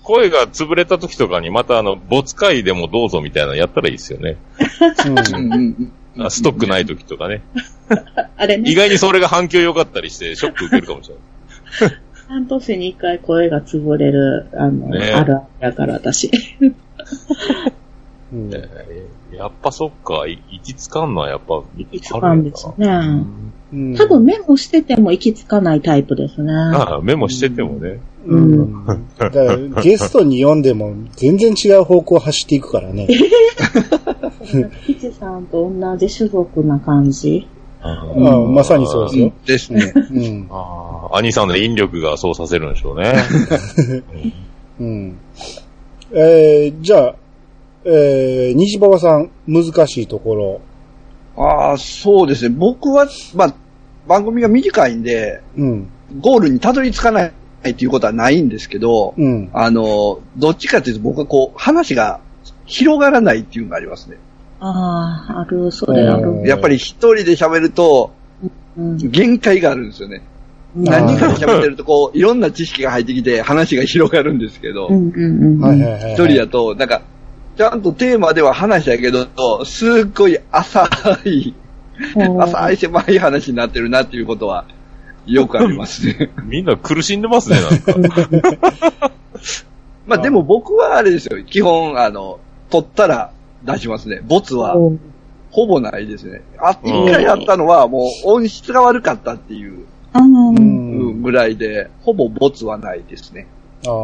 [0.02, 4.36] 声が潰れた時とかに、またあの、没会でもどうぞみたいなのやったらいいですよね。
[5.06, 7.42] うんうんうんあストックない時とかね。
[8.36, 11.14] あれね意、外にそれが反響良かったりして、ショック受けるかもしれ
[11.86, 11.96] ない。
[12.26, 16.30] 半年に一回声が潰れる、あの、ねあるあるやから、私。
[18.32, 22.88] うんえーやっぱそっか、い行き着かんのはやっぱ、行き着かんですね。
[23.70, 26.50] うん多分メモしてても行き着かないタイプですね。
[26.54, 28.00] ああ、メモしててもね。
[28.26, 28.86] うん。
[28.86, 33.06] だから、ゲストに読んでも全然違う方向を走っていくからね。
[34.86, 37.46] キチさんと同じ種族な感じ？
[37.82, 39.32] ああまさにそうですよ。
[39.44, 39.92] ですね。
[39.94, 40.48] うん。
[40.50, 43.12] あ、兄さんの引力がそうさせるんでしょうね。
[44.80, 45.18] うん。
[46.12, 47.14] えー、じゃあ、
[47.90, 50.60] えー、西馬場さん、難しいところ。
[51.42, 52.54] ああ、そうですね。
[52.54, 53.54] 僕は、まあ、
[54.06, 55.88] 番組が短いんで、うん。
[56.20, 57.32] ゴールにたどり着かない
[57.70, 59.48] っていうことはないんですけど、うん。
[59.54, 62.20] あの、どっちかっていうと僕はこう、話が
[62.66, 64.18] 広がらないっていうのがありますね。
[64.60, 66.48] ああ、ある、それあうんる。
[66.48, 68.12] やっぱり一人で喋ると、
[68.76, 70.22] うん限界があるんですよね。
[70.76, 75.60] 何人かで喋ってるとこう、いろんな知識が入ってきて話が広がるんですけど、うんうんうん。
[75.60, 76.12] はいはいはい。
[76.12, 77.02] 一人だと、なんか、
[77.58, 80.88] ちゃんとテーマでは話したけど、すっごい浅
[81.24, 81.54] い、
[82.16, 84.64] 浅い狭い話になってるなっていうことは、
[85.26, 86.30] よくありますね。
[86.46, 89.10] みんな苦しんでますね、なんか。
[90.06, 91.42] まあでも僕はあれですよ。
[91.42, 92.38] 基本、あの、
[92.70, 93.32] 取ったら
[93.64, 94.22] 出しますね。
[94.24, 95.00] ボツはうん
[95.50, 96.42] ほぼないですね。
[96.58, 99.86] あ、うん一回やったのはもう音質が悪かったっていう
[101.22, 103.48] ぐらいで、ほぼボツはないですね。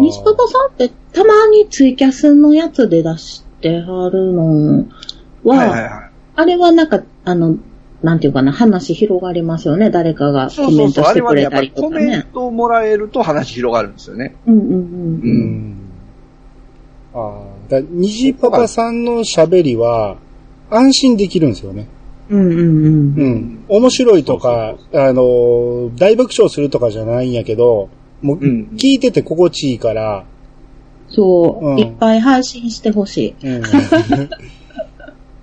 [0.00, 4.86] 西パパさんってたまにツイキャスのやつで出してはるの
[5.42, 6.10] は、はいはいはい。
[6.36, 7.56] あれはなんか、あの、
[8.02, 9.90] なんていうかな、話広がりますよね。
[9.90, 12.26] 誰かがコメントしてくれたりとかコメンね。
[12.34, 14.36] トをもらえると話広がるんですよね。
[14.46, 15.76] うんうんううんん。
[17.14, 17.70] ああ。
[17.70, 20.18] だ虹パパさんの喋りは、
[20.70, 21.88] 安心できるんですよね。
[22.28, 22.40] うん。
[22.40, 23.14] うんうんうん。
[23.16, 23.64] うん。
[23.68, 27.88] 面白いとか、あのー、大爆笑するとかじゃないんやけど、
[28.20, 30.24] もう、うん聞いてて心地いいから、
[31.14, 33.46] そう、うんいっぱい配信してほしい。
[33.48, 33.62] うん。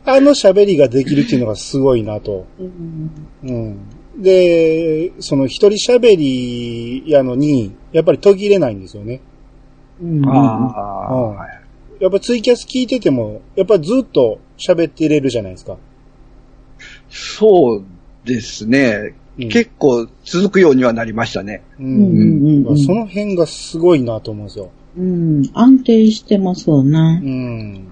[0.03, 2.45] あの喋りができるっていうのがすごいなと。
[2.59, 3.11] うん
[3.43, 4.21] うん。
[4.21, 9.21] で、その一人喋りやのに、やっぱり途切れないんですよね。
[10.01, 11.47] うんああ、
[11.99, 15.77] やっぱツイキャス聞いてても、やっぱずっと喋ってれるじゃないですか。
[17.09, 17.83] そう
[18.25, 19.15] ですね。
[19.15, 21.63] うん結構続くようにはなりましたね。
[21.79, 24.71] ううんうんうんその辺がすごいなと思うんですよ。
[24.97, 25.49] うん。
[25.53, 27.21] 安定してますよね。
[27.23, 27.87] うん。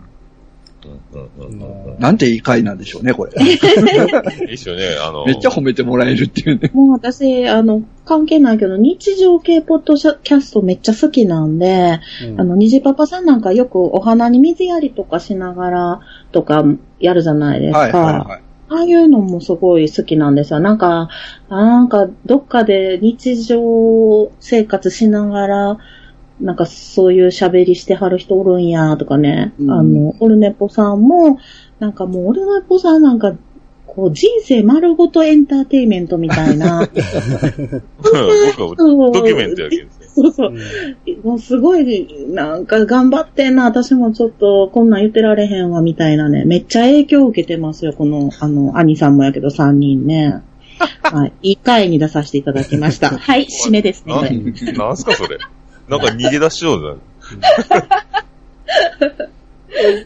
[1.13, 3.31] うんうんうんうんなんていい回なんでしょうね、これ。
[3.43, 5.25] いいっすよね、あの。
[5.25, 6.71] めっちゃ褒めてもらえるっていうね。
[6.73, 15.99] もう私、あの、関係ないけど、日常系ポッドキャストめっちゃ好きなんで、うんあの、虹パパさんなんかよくお花に水やりとかしながら
[16.31, 16.63] とか
[16.99, 17.79] やるじゃないですか。
[17.79, 18.41] はいはいはい。
[18.71, 20.59] ああいうのもすごい好きなんですよ。
[20.59, 21.09] なんか、
[21.49, 25.77] あなんか、どっかで日常生活しながら、
[26.39, 29.53] なんかそういう喋りしてはる人おるんや、とかね。
[29.59, 31.39] うんあの、オルネポさんも、
[31.79, 33.33] なんかもうオルネポさんなんか、
[33.85, 36.87] こう人生丸ごとエンターテイメントみたいな。
[37.97, 40.07] 僕はドキュメントやけんですね。
[40.07, 41.27] そうそうう。
[41.27, 46.45] もうすごい、なんか頑張ってんな、私もちょっとこんなん言ってられへんわ、みたいなね。
[46.45, 50.43] めっちゃ影響を受けてますよ、この、あの、兄さんもやけど3人ね。
[51.03, 51.33] はい。
[51.41, 53.09] いい回に出させていただきました。
[53.09, 54.29] はい、締めですね、これ。
[54.29, 55.37] なんなんすかそれ。
[55.89, 56.99] なんか逃げ出しよう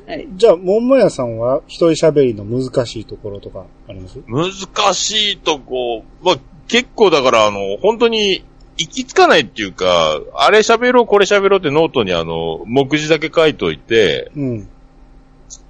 [0.06, 0.28] はい。
[0.36, 4.20] じゃあ、桃屋さんは一人喋りの難しいところとかあります？
[4.28, 6.36] 難しいとこ、まあ、
[6.68, 8.44] 結構だから、あの、本当に、
[8.76, 14.68] 行き着かないっていうか、あれ喋ろう、これ喋ろうってノートにあの、目次だけ書いといて、うん。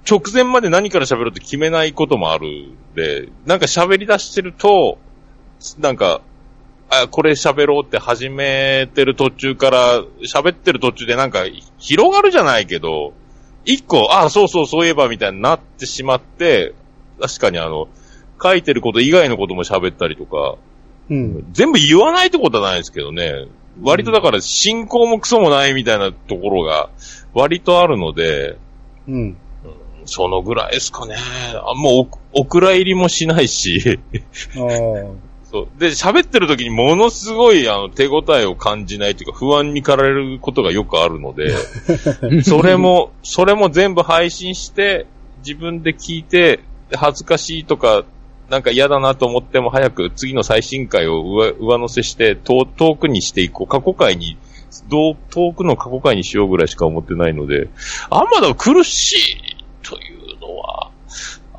[0.08, 4.98] 直前まで何から喋ろうって決めないこともあるんで、なんか喋り出してると、
[5.78, 6.22] なんか、
[7.02, 11.44] あ、これ喋ろうって始めてる途中から、喋ってる途中でなんか、
[11.78, 13.12] 広がるじゃないけど、
[13.64, 16.74] 一個、あ、そうそうそういえばみたいになってしまって、
[17.20, 17.88] 確かにあの、
[18.42, 20.56] 書いてること以外のことも喋ったりとか、
[21.10, 21.46] うん。
[21.52, 23.46] 全部言わないってことはないですけどね。
[23.82, 26.90] 割とだから進行もクソもないみたいなところが
[27.32, 28.56] 割とあるので、
[29.08, 29.36] うん。
[30.06, 31.16] そのぐらいですかね。
[31.16, 33.98] あもうお、お蔵入りもしないし。
[35.54, 35.78] そう。
[35.78, 41.54] で、喋ってる時にものすごいあの手応えを感じないというか不安に駆られることがよくあるので、
[42.42, 45.06] それも、それも全部配信して、
[45.46, 46.58] 自分で聞いて、
[46.92, 48.04] 恥ずかしいとか、
[48.50, 53.66] なんか嫌だなと思っても早く次の最新回を上上乗せして遠遠くにしていこう。
[53.68, 54.36] 過去回に、
[54.88, 57.68] どう遠くの過去回にしようぐらいしか思ってないので、
[58.10, 60.83] あんまだ苦しいというのは、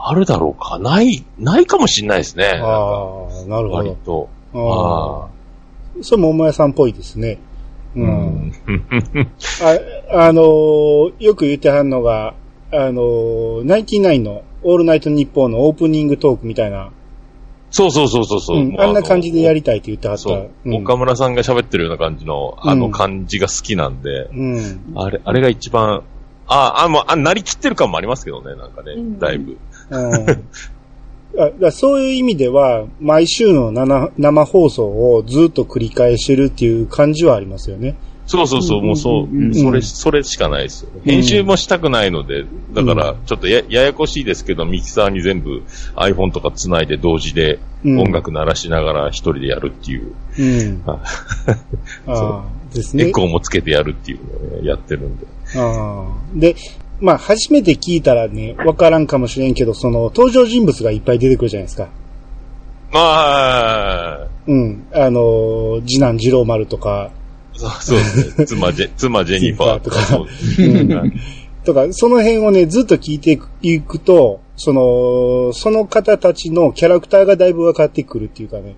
[0.07, 0.79] あるだろうか？
[0.79, 2.45] ない、ないかもしれないですね。
[2.61, 3.95] ああ、なるほ割ど。
[4.05, 4.29] と。
[4.53, 5.25] ああ。
[5.25, 5.29] あ
[6.01, 7.39] それ桃屋さんっぽいですね。
[7.95, 7.99] あ。
[7.99, 8.01] う。
[8.01, 8.53] うんん。
[10.11, 12.33] あ、あのーよく言ってはんのが、
[12.71, 16.91] あのー、ナインティナインのオールナイトニッポンのオープニングトークみたいな、
[17.71, 20.23] そうそうそうそうそう、うんあんな感じでやりたいって言ってはった。
[20.23, 24.93] そう、うん岡村さんが喋ってるような感じの、あの感じが好きなんで、うん。
[24.95, 26.03] あれ、あれが一番、
[26.47, 29.57] あ、あ、もう、あ、なりきってる感もありますけどね、なんかね、うんだいぶ。
[29.89, 30.25] うん
[31.37, 37.95] あ だそういう意味では、毎週の生生放送をずっと繰り返してるっていう感じはありますよね。
[38.27, 40.89] そうそうそう、もうそう、それ、それしかないですよ。
[41.03, 45.61] 編集もしたくないので、だから、ちょっとや、ややこしいですけど、ミキサーに全部
[45.95, 50.81] iPhone とか繋いで同時でうん音楽鳴らしながら一人でやるっていう、うん。
[50.87, 51.03] あ
[52.07, 53.09] ああ、ですね。
[53.09, 54.19] エコーもつけてやるっていう
[54.55, 55.27] のをやってるんで。
[55.55, 56.07] ああ。
[56.33, 56.55] で、
[57.01, 61.89] まあ、初めて聞いたらね、わからんかもしれんけど、その、登場人物がいっぱい出てくるじゃないですか。
[62.91, 64.87] まあ、うん。
[64.93, 67.11] あのー、次男次郎丸とか、
[67.53, 68.45] そうそうですね。
[68.45, 69.97] 妻ジェ、 妻ジェニファーとか。
[71.65, 78.75] とか、その辺をね、ずっと聞いていくと、その、その方たちのキャラクターがだいぶ分かってくるっていうかね。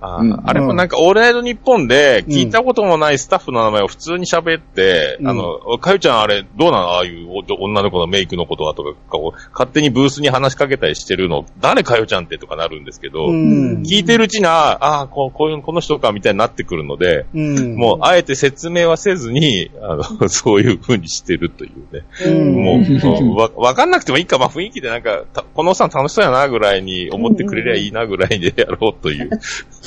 [0.00, 13.82] あ,、うんあれもなんか、オールナイトニッポンで聞いたこともないスタッフの名前を普通に喋って、うんあの、かゆちゃんあれ、どうなのああいうお女の子のメイクのことはとか、こう勝手にブースに話しかけたりしてるの、誰かゆちゃんってとかなるんですけど、うん。
[13.82, 17.76] 聞いてるうちに、ああ、こういう、この人かみたいになってくるので、うん。
[17.76, 22.04] もう、あえて説明はせずに、あの、 そういう風にしてるというね。
[22.24, 29.30] うん、もう、わ、わかんなくてもいいか、まあ雰囲気でなんか、たこのおっさん楽しそうやなぐらいに思ってくれりゃいいなぐらいでやろうという。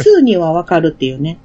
[0.02, 1.38] 2にはわかるっていうね。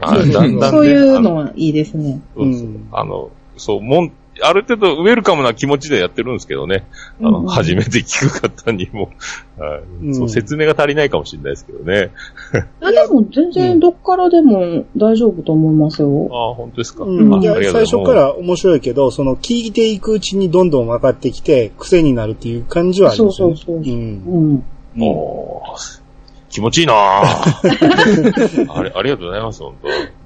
[0.00, 2.20] あそうそうだんだんねそういうあのいいですね。
[2.34, 6.84] そうそううんあの、そう、もん、ある程度ウェルカムな気持ちでやってるんですけどね。
[7.20, 9.10] あの、うん初めて聞く方にも、
[10.12, 12.10] そう、説明が足りないかもしれないですけどね。
[12.80, 16.28] あでも全然どっからでも大丈夫と思いますよ。
[16.30, 17.04] ああ、本当ですか。
[17.04, 17.42] うん。
[17.42, 23.56] いや最初から面白いけど、その聞いていくうちにどんどん分かってきて、癖になるっていう感じはありますよね。
[23.56, 24.62] そうそうそううん。
[24.96, 25.02] うん。
[25.02, 26.05] おー
[26.48, 29.74] 気持ちいいなぁ あれ、ありがとうございます、本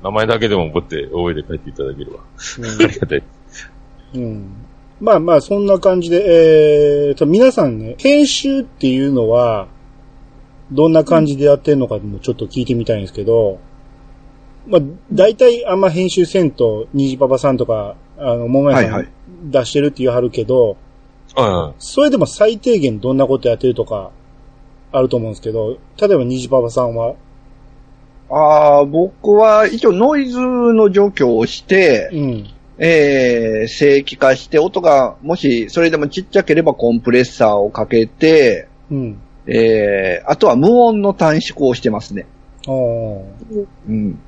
[0.03, 2.19] 当名前だけでも覚えて、覚えて帰っていただければ。
[2.19, 3.23] ありがたい。
[4.15, 4.47] うん。
[5.01, 9.69] まあまあ、そんな感じで、えーと、皆さんね、編集っていうのは、
[10.73, 13.59] どんな感じでやってるのかもちょっと聞いてみたいんですけど、
[14.67, 19.09] まあ、大体あんま編集せんと、虹パパさんとか、あの、桃屋さん、はいはい
[19.43, 20.77] 出してるって言わはるけど、
[21.37, 21.75] うん。
[21.79, 24.11] それでも最低限どんなことやってるとか、
[24.93, 27.15] あると思うんですけど、例えば虹パパさんは、
[28.31, 42.27] ああ、僕は一応ノイズの除去をして、うん、えー、正規化して、音がもしそれでもちっちゃければコンプレッサーをかけて、うん、えー、あとは無音の短縮をしてますね。
[43.89, 44.19] うん。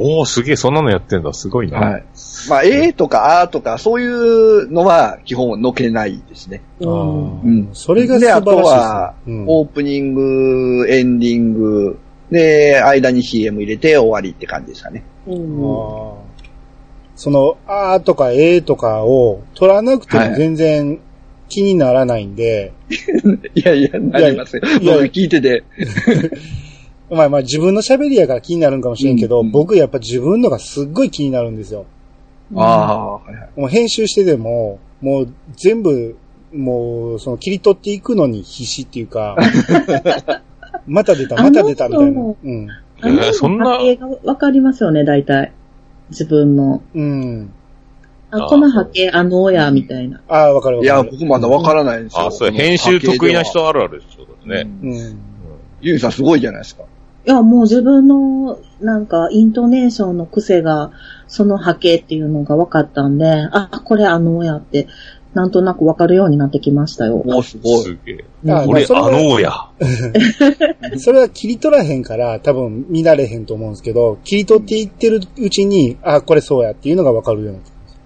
[0.00, 1.32] おー、すげえ、そんなのやってんだ。
[1.32, 1.78] すごいな。
[1.80, 2.04] はい。
[2.48, 6.62] まあ、えーとかあーとか、そういうのは基本のけないですね。
[6.80, 11.98] あーうんそれが素で、あと晴らしいですねは、うんオープニング、エンディング、
[12.30, 15.02] で、間に CM 入れて終わりって感じですかね。
[15.26, 16.14] うんあー
[17.16, 21.00] その、あーとかえーとかを取らなくても全然
[21.48, 22.72] 気にならないんで、
[23.56, 24.62] いやいや、なりますよ。
[24.80, 25.64] いや僕聞いてて。
[27.10, 31.86] まあまあ自分の喋りやから気になるんかもしれんけど、うんうん僕やっぱ自分のがすっごい気になるんですよ。
[32.54, 33.50] ああ、はいはい。
[33.56, 36.16] もう編集してでも、もう全部、
[36.52, 39.36] もう、その切り取っていくのに必死っていうか、
[40.86, 42.22] また出た、また出たみたいな。
[42.22, 42.68] うん。
[43.32, 43.78] そんな？
[43.78, 45.52] 波形がわかりますよね、大体。
[46.10, 46.82] 自分の。
[46.94, 47.50] うん。
[48.30, 50.20] あ、この波形、あのや、みたいな。
[50.28, 51.10] ああ、わかるわいや、かる。
[51.12, 52.26] 僕まだわからないんですよ。
[52.26, 54.68] あ、そうや、編集得意な人あるあるですよね。
[54.82, 55.18] うんうん。
[55.80, 56.84] ゆうさんすごいじゃないですか。
[57.28, 60.92] いや、もう自分の、なんか、イントネーションの癖が、
[61.26, 64.88] その波形っていうのが分かったんで、あ、これあのやって、
[65.34, 67.22] なんとなく分かるようになってきましたよ。
[67.26, 67.84] おすごい。
[67.84, 68.12] すげ
[68.46, 68.50] え。
[68.50, 69.52] あ俺、それはあのや。
[70.96, 77.98] それは切り取らへんから多分見られへんと思うんですけど、切り取っていってるうちに、あ、これそうやっていうのがわかるようになってきます。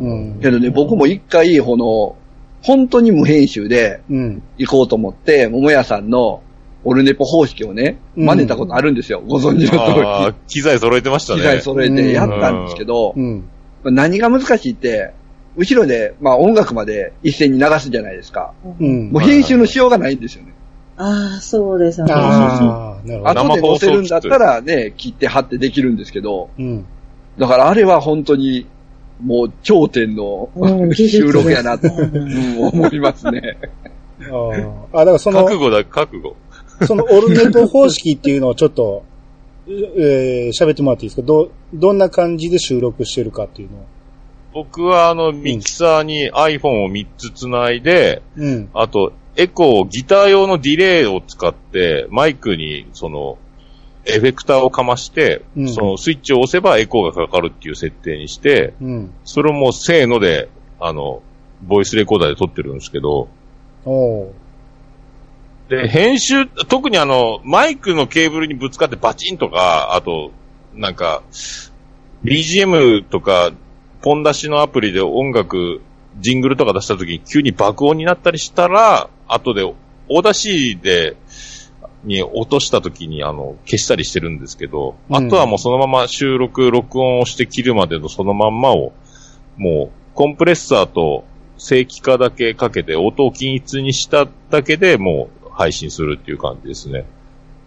[0.00, 0.38] うん。
[0.42, 2.14] けどね、僕も一回、この、
[2.60, 4.42] 本当に無編集でうん。
[4.58, 6.42] 行こうと思って、桃屋さんの
[6.84, 9.22] オルネポ方式をね、うん真似たことあるんですよ。
[9.26, 11.40] ご存知のああ通、機材揃えてましたり。
[11.40, 11.44] ね。
[11.44, 13.44] 機材揃えてやったんですけど、うん。
[13.84, 15.12] 何が難しいって、
[15.56, 18.52] 後ろで、まあ音楽まで一斉に流すじゃないですか。
[18.80, 19.22] うんもう。
[19.22, 20.52] 編集のしようがないんですよね。
[20.96, 22.12] ああ、そうですよね。
[22.14, 23.54] ああ、 なるほど。
[23.54, 26.84] 後で載せるんだったらね、切って貼ってできるんですけど、うん。
[27.38, 28.66] だからあれは本当に、
[29.22, 33.56] もう頂点のうん収録やなと、ううんん思いますね。
[34.30, 36.36] ああ、あだからその覚、悟だ、覚悟。
[36.86, 39.04] そのオルネポ方式っていうのをちょっと、
[39.68, 41.26] えー喋ってもらっていいですか？
[41.26, 43.86] ど、どんな感じで収録してるかっていうのを。
[44.54, 48.68] 僕はあの、ミキサーに iPhone を3つつないで、うん。
[48.74, 53.38] あと、エコー、ギター用のディレイを使って、マイクに、その、
[54.04, 59.14] エフェクターをかまして、うんそのスイッチを押せばエコーがかかるっていう設定にして、うん。
[59.24, 61.22] それをもうせーので、あの、
[61.62, 63.28] ボイスレコーダーで撮ってるんですけど、
[63.86, 64.34] おう
[65.72, 70.30] で、編集、特にあの、マイクのケーブルにぶつかってバチンとか、あと、
[70.74, 71.22] なんか、
[72.24, 73.52] BGM とか、
[74.02, 75.80] ポン出しのアプリで音楽、
[76.20, 81.16] ジングルとか出した時に急に爆音になったりしたら、後で、 Audacity で、
[82.04, 85.16] に落とした時にあの、消したりしてるんですけど、うん。
[85.16, 88.92] あとはもうそのまま収録、録音をして切るまでのそのまんまを、
[89.56, 91.24] もう、コンプレッサーと
[91.56, 97.04] 正規化だけかけて、音を均一にしただけでもう配信するっていう感じですね。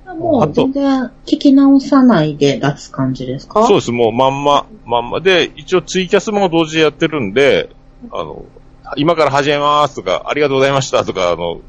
[0.06, 3.66] もう全然聞き直さないで出す感じですか？
[3.66, 5.20] そうです、もうまんま、まんま。
[5.20, 7.70] で、一応ツイキャスも同時でやってるんで、
[8.12, 8.46] あの、
[8.98, 11.60] 今から始めますとか、ありがとうございましたとか、あの、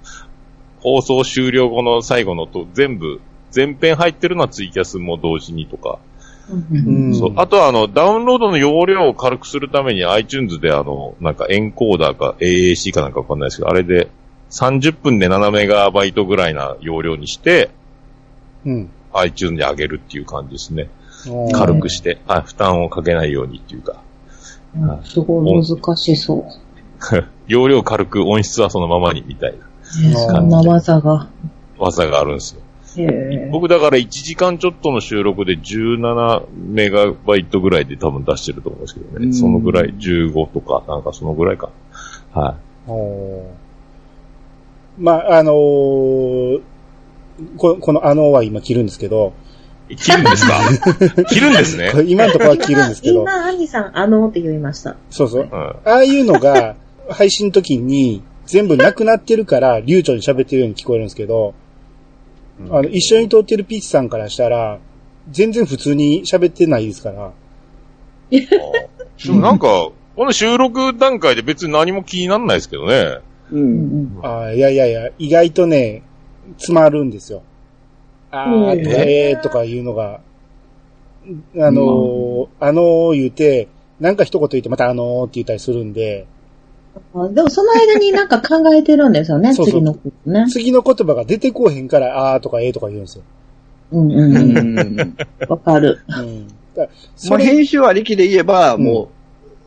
[0.80, 5.98] 放送終了後の最後のと全部、全編入ってるのはツイキャスも同時にとか。
[6.50, 7.32] うんうんそう。
[7.36, 14.08] あとはあの、ダウンロードの容量を軽くするために iTunes であの、なんかエンコーダーか AAC かなんかわかんないですけど、あれで
[14.50, 17.70] 30分で7メガバイトぐらいな容量にして、
[18.64, 18.90] うん。
[19.12, 20.88] iTunes に上げるっていう感じですね。
[21.52, 24.02] 軽くして、あ負担をかけないようにっていうか。
[24.76, 26.44] うんすごい難しそう。
[27.46, 29.58] 容量軽く音質はそのままにみたいな
[30.04, 31.28] えーそんな技が。
[31.78, 32.62] 技があるんですよ。
[33.50, 39.26] 僕だから1時間ちょっとの収録で17メガバイトぐらいで多分出してると思うんですけどね。
[39.26, 41.68] うんそのぐらい、15とか、なんかそのぐらいか。
[42.32, 43.65] はおー
[44.98, 46.60] まあ、あのー
[47.58, 49.34] ここのあのは今切るんですけど、
[49.90, 49.96] い。
[49.96, 50.58] 切るんですか？
[51.28, 54.96] 切るんですね今のところは切るんですけど、今、アンニさん、あのって言いました。
[55.10, 55.42] そうそう。
[55.42, 55.52] うん。
[55.54, 56.76] ああいうのが
[57.10, 61.52] 配信の時に全部なくなってるから流暢に喋ってるように聞こえるんですけど、
[62.70, 64.78] あの、一緒に通ってるピーチさんからしたら、
[65.30, 67.32] 全然普通に喋ってないですから、
[68.30, 68.48] で
[69.30, 73.18] もなんか、この収録段階で別に何も気にならないですけどね。
[73.52, 73.56] う。
[73.56, 76.02] うんんあーいやいやいや、意外とね、
[76.58, 77.42] 詰まるんですよ。
[78.30, 80.20] あーうんとか、えーとかいうのが、
[81.58, 83.68] あのーあのー言うて、
[84.00, 86.26] なんか一言言ってまたあのーって言ったりするんで、
[87.14, 90.46] あでもその間になんか考えてるんですよね、そうそう次のことね。
[90.48, 93.24] 次の言葉が出てこうへんから、あーとかえーとか言うんですよ。
[93.92, 94.96] うんううんうん。
[94.96, 95.16] ん。
[95.48, 96.00] わかる。
[96.08, 96.48] うん。
[96.48, 99.10] だからそまあ、れ、編集ありきで言えば、うんも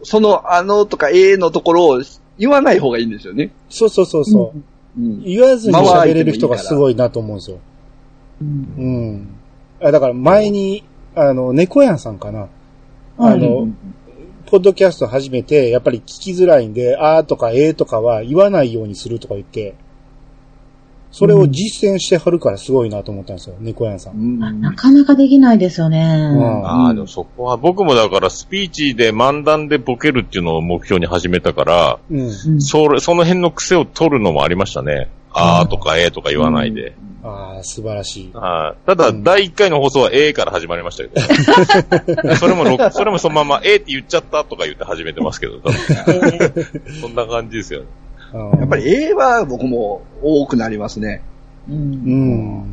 [0.02, 2.02] う、その、あのとか、ええのところを
[2.40, 3.52] 言わない方がいいんですよね。
[3.70, 5.00] そうそうそうそう。
[5.00, 5.24] うん。
[5.24, 7.60] 言わずに喋れる人がすごいなと思うんですよ。
[8.42, 8.82] うんう
[9.12, 9.28] ん。
[9.82, 10.84] あだから前に、
[11.16, 12.48] あの、猫やんさんかな。
[13.18, 13.68] あの、
[14.46, 19.76] ポッドキャスト始めて、やっぱり聞きづらいんで、あーとかえーとかは言わないようにするとか言って、
[21.12, 24.14] それを実践してはるからすごいなと思ったんですよ、猫やんさん。
[24.14, 26.04] うんあなかなかできないですよね。
[26.04, 32.20] んああ、でもそこは僕もだからスピーチで漫談でボケるっていうのを目標に始めたから、うん。
[32.20, 35.10] うんそれ、その辺の癖を取るのもありましたね。
[35.32, 36.94] あーとかえーとか言わないで。
[37.24, 38.32] ああ、素晴らしい。
[38.34, 42.36] はいただ、第1回の放送は A から始まりましたけど。
[42.38, 45.60] それもろ、それもそのまま A って言っちゃったとか言って始めてますけど、
[47.02, 47.88] そんな感じですよね。
[48.34, 51.22] ややっぱり A は僕も多くなりますね。
[51.68, 51.74] う。
[51.74, 52.66] うんん。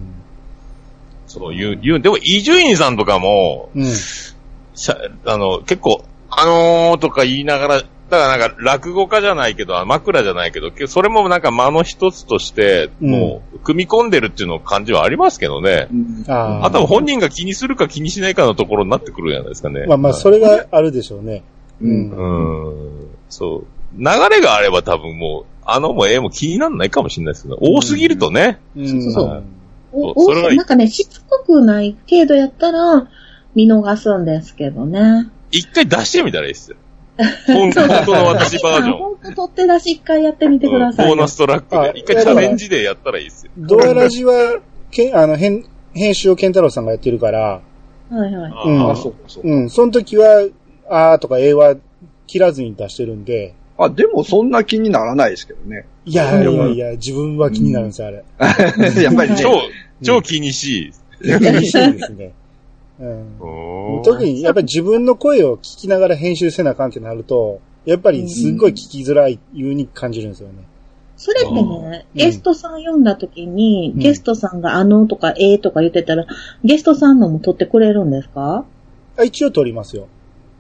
[1.27, 3.85] その言う、言う、でも伊集院さんとかも、うん。
[3.87, 15.89] しゃ、あの、結構、あのーとか言いながら、だからなんか落語家じゃないけど、あ枕じゃないけど、けそれもなんか間の一つとして、うんもう、組み込んでるっていうの感じはありますけどね。
[15.91, 19.87] うんああとは本人が気にするか気にしないかのところになってくるじゃないですかね。
[19.87, 21.43] まあまあ、それがあるでしょうね。
[21.81, 22.11] ううんん。
[22.11, 23.09] うん。
[23.29, 23.67] そう。
[23.99, 28.61] 流れがあれば多分もう、あのも A も気にならないかもしれないですけど、多すぎるとね。
[28.77, 29.45] うんそう
[29.93, 33.09] そうなんかね、しつこくない程度やったら、
[33.55, 35.31] 見逃すんですけどね。
[35.51, 36.77] 一回出してみたらいいですよ。
[37.47, 38.99] 本当の私バージョン。
[38.99, 41.15] 本当取って出し一回やってみてくださいよ。
[41.15, 42.01] ボーナストラックあで。
[42.01, 43.53] 一回チャレンジでやったらいいですよ。
[43.57, 47.63] ドアラジは、けあの、編、編集をケンタロウさんがやってるから、
[48.11, 48.53] はいはい。
[48.67, 49.49] うんあ、そうか、そうか。
[49.49, 50.47] うん、その時は、
[50.89, 51.75] あーとか A は
[52.27, 55.87] 切らずに出してるんで、あ、でもそんな気にならないですけどね。
[56.05, 58.25] いやいうんやいや、自分は気になるんですよ、あれ。
[59.03, 59.37] やっぱりね。
[59.39, 59.51] 超、
[60.03, 60.93] 超気にしい。
[61.23, 62.33] 気にしてるんですね。
[63.01, 64.03] うん。
[64.03, 70.55] 特に、やっぱり自分の声を聞きながら編集せなあかんってなると、やっぱりすっごい聞きづらいいうに感じるんですよね。
[71.19, 76.27] それってね、うんゲストさん読んだ時に、うんゲストさんがあのとかええとか言ってたら、
[76.65, 78.65] ゲストさんのも取ってくれるんですか？
[79.19, 80.09] あ一応撮りますよ。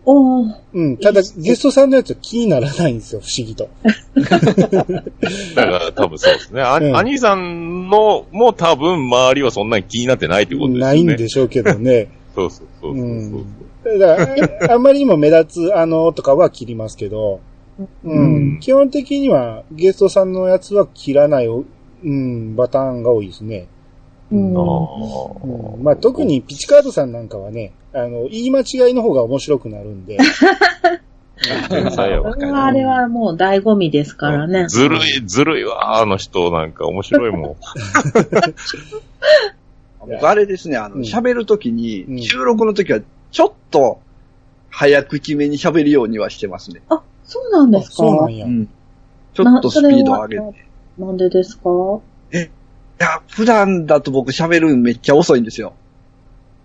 [0.09, 0.97] おー、うん。
[0.99, 3.69] ただ、ゲストさんのやつは気にならないんですよ、不思議と。
[4.15, 6.63] だから多分そうですね。
[6.63, 10.93] あうん兄さんのも多分周りはそんなに気になってないってことですよね。
[10.93, 12.09] ないんでしょうけどね。
[12.37, 13.21] そうそうそうそうう
[13.85, 13.97] そう。
[13.97, 13.99] ん。
[13.99, 14.27] だか
[14.67, 17.41] ら、あんまりにも目立つ、あの、とかは切りますけど、
[18.05, 18.61] うん。
[18.61, 21.65] 基本的には、ゲストさんのやつは切らない、う
[22.05, 23.67] ん、パターンが多いですね。
[24.31, 24.61] うんあ
[25.45, 30.19] うん、まあ、特にピチカードさんなんかはね、あの、言い間違いの方が面白くなるんで。
[31.69, 34.69] 天才やわこれはあれはもう醍醐味ですからね。
[34.69, 37.57] ずるい、ずるいわ、あの人なんか面白いもん。
[40.01, 43.01] 僕あれですね、あの、うん喋るときうんに、収録のときは、
[43.33, 43.99] ちょっと、
[44.71, 46.83] 早口めに喋るようにはしてますね。
[46.91, 47.97] あ、そうなんですか？
[47.97, 48.45] そうなんや。
[48.47, 48.69] うん。
[49.35, 50.43] ちょっとスピードを上げて。
[50.99, 51.71] いなんでですか？
[52.99, 55.73] や、普段だと僕喋るのめっちゃ遅いんですよ。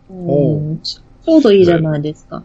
[0.10, 0.82] うん
[1.26, 2.44] ちょうどいいじゃないですか。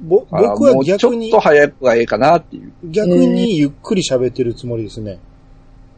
[0.00, 2.72] ぼ僕はもうちょ逆にっと、早くがええかなっていう。
[2.84, 5.18] 逆にゆっくり喋ってるつもりですね。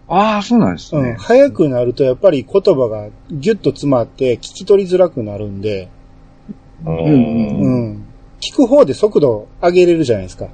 [0.09, 1.03] ああ、そうなんですうん。
[1.05, 1.17] ね。
[1.19, 5.89] 早くなるとやっぱり言葉がギュッと詰まって聞き取りづらくなるんで、
[6.85, 8.05] ううんうん。
[8.41, 10.49] 聞く方で速度上げれるじゃないですか。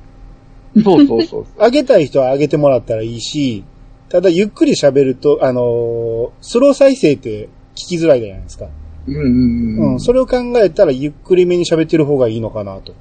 [0.82, 1.46] そうそうそう。
[1.58, 3.64] 上げたい人は上げてもらったらいいし、
[4.08, 8.66] ただゆっくり喋ると、あのースロー再生って聞きづらいじゃないですか。
[9.06, 9.92] うんうんうん。
[9.92, 10.00] うん。
[10.00, 12.94] それを考えたらゆっくりめに喋ってる方がいいのかなと。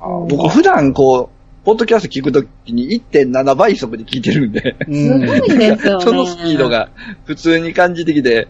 [0.00, 6.00] あー僕普段こう、ポッドキャスト聞くときに1.7倍速で聞いてるんで、うすごいですよね。
[6.04, 6.68] そのスピード。
[6.68, 6.90] が
[7.24, 8.48] 普通に感じてきて、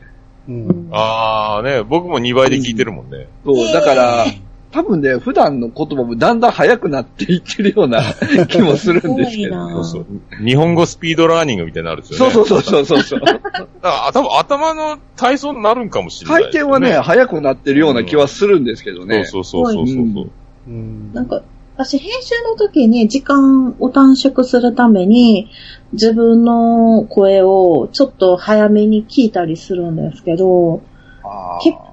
[0.48, 0.88] うん。
[0.90, 3.26] ああね、僕も2倍で聞いてるもんね。
[3.44, 4.24] そう、だから、
[4.72, 8.02] 多分ね、普段の言葉もだんだん速くなっていってるような
[8.48, 9.70] 気もするんですけど。
[9.70, 10.06] そうそう。
[10.44, 12.32] 日本語スピードラーニングみたいになるんですよね。
[12.32, 13.20] そうそうそうそうそう。
[13.20, 19.24] だから頭、頭の体操になるんかもしれないね、転はね、速くなってるような気はするんですけどね。
[19.26, 19.96] そうそうそうそうそう。
[19.96, 20.30] うん
[20.66, 21.10] うん。
[21.12, 21.42] なんか、
[21.76, 25.50] 私、編集の時に時間を短縮するために、
[25.92, 30.82] 自分の声をちょっと早めに聞いたりするんですけど、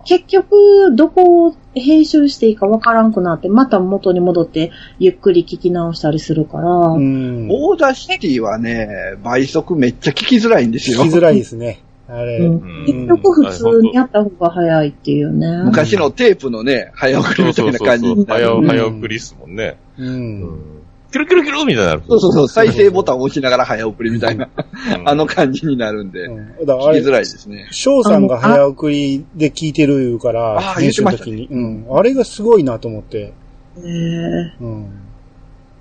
[0.05, 7.47] 結局、どこを編集していいかわからんくなって、また元に戻ってゆっくり聞き直したりするから、うん。
[7.51, 8.87] オーダーシティはね、
[9.23, 11.03] 倍速めっちゃ聞きづらいんですよ。
[11.03, 11.83] 聞きづらいですね。
[12.07, 12.37] あれ。
[12.37, 15.47] うんうん結局普通にやった方が早いっていうね。
[15.63, 18.25] 昔のテープのね、早送りみたいな感じ。
[18.27, 19.77] 早うん早送りっすもんね。
[19.97, 20.03] う。
[20.03, 20.78] うん
[21.09, 21.11] ん。
[21.11, 22.03] キルキルキルみたいになる。
[22.07, 24.49] そうそうそう、再生ボタンを押しながら早送りみたいな、
[24.97, 27.67] うんあの感じになるんで、うんだ聞きづらいですね。
[27.71, 31.47] 翔さんが早送りで聞いてるから、あ集ってに。
[31.49, 31.87] うん。
[31.91, 33.33] あれがすごいなと思って。
[33.77, 34.91] ねえうん。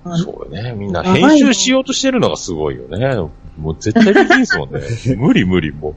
[0.05, 0.72] あそうよね。
[0.72, 3.31] みんな編集しようとしてるのがすごいよね。
[3.59, 4.80] もう絶対できんすもんね。
[5.18, 5.94] 無理無理も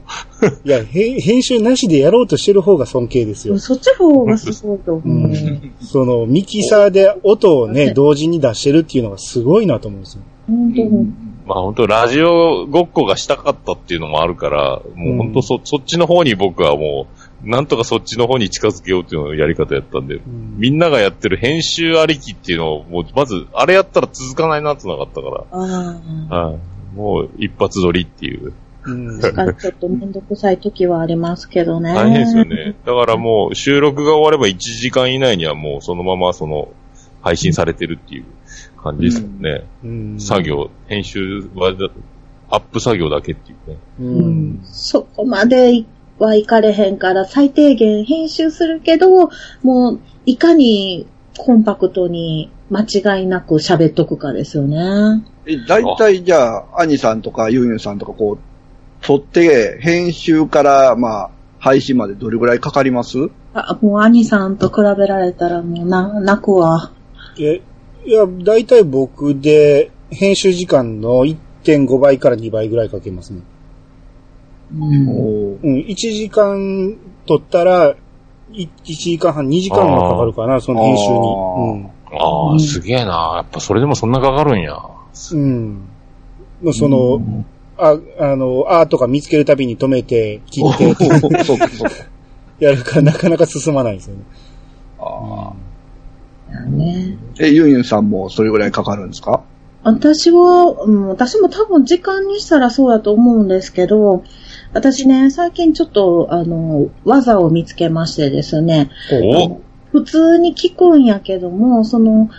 [0.64, 3.58] いや、へ編集なしでやろうとしてる方が尊敬ですよ。
[3.58, 5.08] そっち方がすごいと思う。
[5.08, 10.22] うんその、ミキサーで音をね、同時に出してるっていうのがすごいなと思うんですよ。
[10.48, 10.88] 本当に。
[10.88, 11.06] う。
[11.46, 17.06] まあ本当ラジオごっこがしたかったっていうのもあるから、もう本当そ、そっちの方に僕はも
[17.44, 25.44] う、なんとかそっちの方に近づけようっていうのをやり方やったんで、うんみんながやってる編集ありきっていうのを、もうまず、あれやったら続かないなってなかったから。
[25.50, 26.00] あ
[26.30, 26.44] あ。
[26.46, 26.58] はい。
[26.94, 28.52] もう一発撮りっていう。
[28.84, 29.18] うん。
[29.20, 31.94] だからちょっとめんどくさい時はありますけどね。
[31.94, 32.74] 大変ですよね。
[32.84, 36.68] だからもう収録が終われば1時間以内にはもうそのままその
[37.20, 38.24] 配信されてるっていう
[38.82, 39.64] 感じですもんね。
[39.84, 40.42] うん作。
[40.42, 41.74] 業、編集は
[42.50, 43.76] アップ作業だけっていうね。
[44.00, 44.60] ううんん。
[44.64, 45.84] そこまで
[46.18, 49.30] はいかれへんから、最低限編集するけど、
[49.62, 51.06] もう、いかに
[51.38, 55.24] コンパクトに間違いなく喋っとくかですよね。
[55.46, 58.38] え、大体じゃあ、アニさんとかユンユンさんとかこう、
[59.04, 63.30] 撮って、編集から、まあ、配信までどれぐらいかかります？
[63.54, 66.92] あ、もう兄さんと比べられたらもうな、泣くわ。
[67.38, 67.60] え、
[68.04, 73.42] いや、だいたい僕で、編集時間の1.5倍から2倍ぐらいかけますね。
[74.74, 75.56] うん。
[75.56, 77.94] うん、1時間撮ったら、
[78.52, 82.18] い1時間半、2時間はかかるかな、その編集に。
[82.18, 83.34] ああ、うんすげえな。
[83.36, 84.78] やっぱそれでもそんなかかるんや。
[85.32, 85.40] うん。
[85.40, 85.72] うん。
[86.62, 87.20] もうその、
[87.78, 90.94] あ、あの、あーとか見つけるたびに止めて、切って。
[92.64, 94.22] やるからなかなか進まないですよね。
[95.00, 95.52] あ
[96.70, 99.42] ね、ーえ、ユンユンさんもそれぐらいかかるんですか？
[99.84, 104.22] 私は、うん、私も多分時間にしたらそうだと思うんですけど、
[104.72, 109.60] 私ね、最近ちょっと、あの、技を見つけましてですね、お
[109.90, 112.30] 普通に聞くんやけども、その、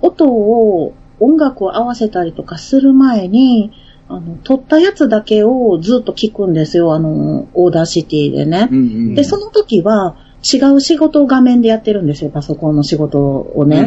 [0.00, 3.72] 音を、音楽を合わせたりとかする前に、
[4.08, 8.66] あの、撮ったやつだけをずっと聞くんですよ、あの、 Audacity でね。
[8.66, 13.80] んうんで、その時は、違う仕事を画面でやってるんですよ、パソコンの仕事をね。
[13.80, 13.86] う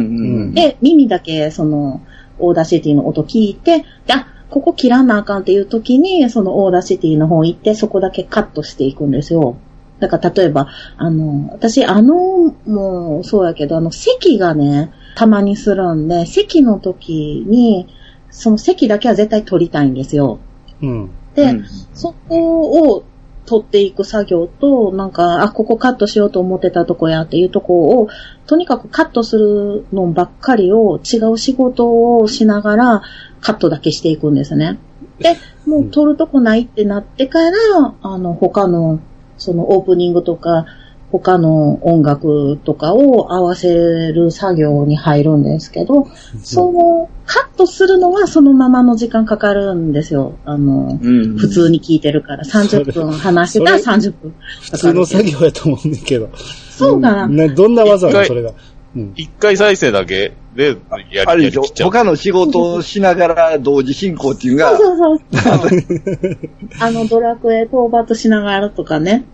[0.50, 2.02] んで、耳だけ、その、
[2.38, 9.56] Audacity の音聞いて、で、あ、ここ切らなあかんっていう時に、その Audacity の方行って、そこだけカットしていくんですよ。
[9.98, 10.68] だから、例えば、
[10.98, 17.86] あの、私、あの、もう、そうやけど、あの、咳がね、たまにするんで、咳の時に、
[18.30, 20.38] その咳だけは絶対取りたいんですよ。
[20.80, 21.10] うん。
[21.34, 23.04] で、うんそこを
[23.44, 28.08] 取っていく作業と、なんか、あ、ここカットしようと思ってたとこやっていうとこを、
[28.46, 33.02] とにかくカットするのばっかりを違う仕事をしながら
[33.40, 34.78] カットだけしていくんですね。
[35.18, 35.36] で、
[35.66, 39.00] もう取るとこないってなってから、あの、他の、
[39.38, 40.66] そのオープニングとか、
[41.12, 43.68] 他の音楽とかを合わせ
[44.12, 46.08] る作業に入るんですけど、
[46.42, 50.38] その、カットするのはそのままの時間かかるんですよ。
[50.46, 54.34] あの、うん普通に聞いてるから、30分話してたらそ30分。
[54.62, 56.30] 普通の作業やと思うんだけど。
[56.70, 57.28] そうかな。
[57.28, 58.52] などんな技一回なそれが。
[58.96, 59.12] うん。
[59.14, 60.76] 一回再生だけで
[61.10, 61.90] やあれでしょりやりきっちゃう。
[61.90, 66.38] 他の仕事をしながら同時進行っていうのが、そうそうそう。
[66.80, 69.26] あの、ドラクエ討伐しながらとかね、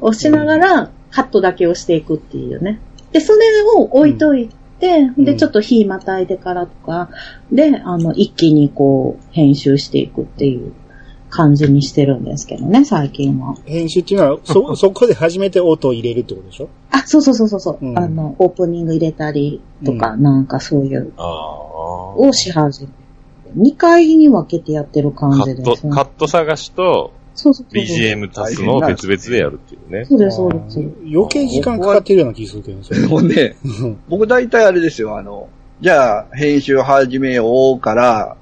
[0.00, 2.78] をしながら、カットだけをしていくっていうね。
[3.10, 4.50] で、それを置いとい
[4.80, 7.08] て、んで、ちょっと火またいでからとか、
[7.50, 10.74] で、あの、一気にこう、編集していくっていう
[11.30, 13.56] 感じにしてるんですけどね、最近は。
[13.64, 16.68] 編集っていうのは、そ、 そこで初めて音を入れるってことでしょ？
[16.90, 22.14] あ、そうそうそうそうそう、うんあの、オープニング入れたりとか、うなんかそういう、ああ。
[22.18, 22.92] をし始めて。
[23.56, 25.92] 2回に分けてやってる感カット、じですね。
[25.94, 27.82] カット探しとそうそうそう。
[27.82, 30.04] BGM 足すのを別々でやるっていうね。
[30.06, 30.78] そうです、そうです。
[30.78, 33.06] 余計時間かかってるような気がするけどね、それ。
[33.06, 35.48] ほんで、う ん僕大体あれですよ、あの、
[35.80, 38.36] じゃあ、編集始めようから、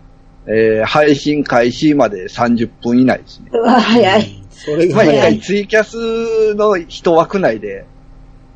[0.47, 3.51] えー、配信開始まで30分以内ですね。
[3.53, 4.43] うわ、早い。
[4.51, 5.21] それがまあ、一。
[5.21, 7.87] 回ツイキャスの一枠内で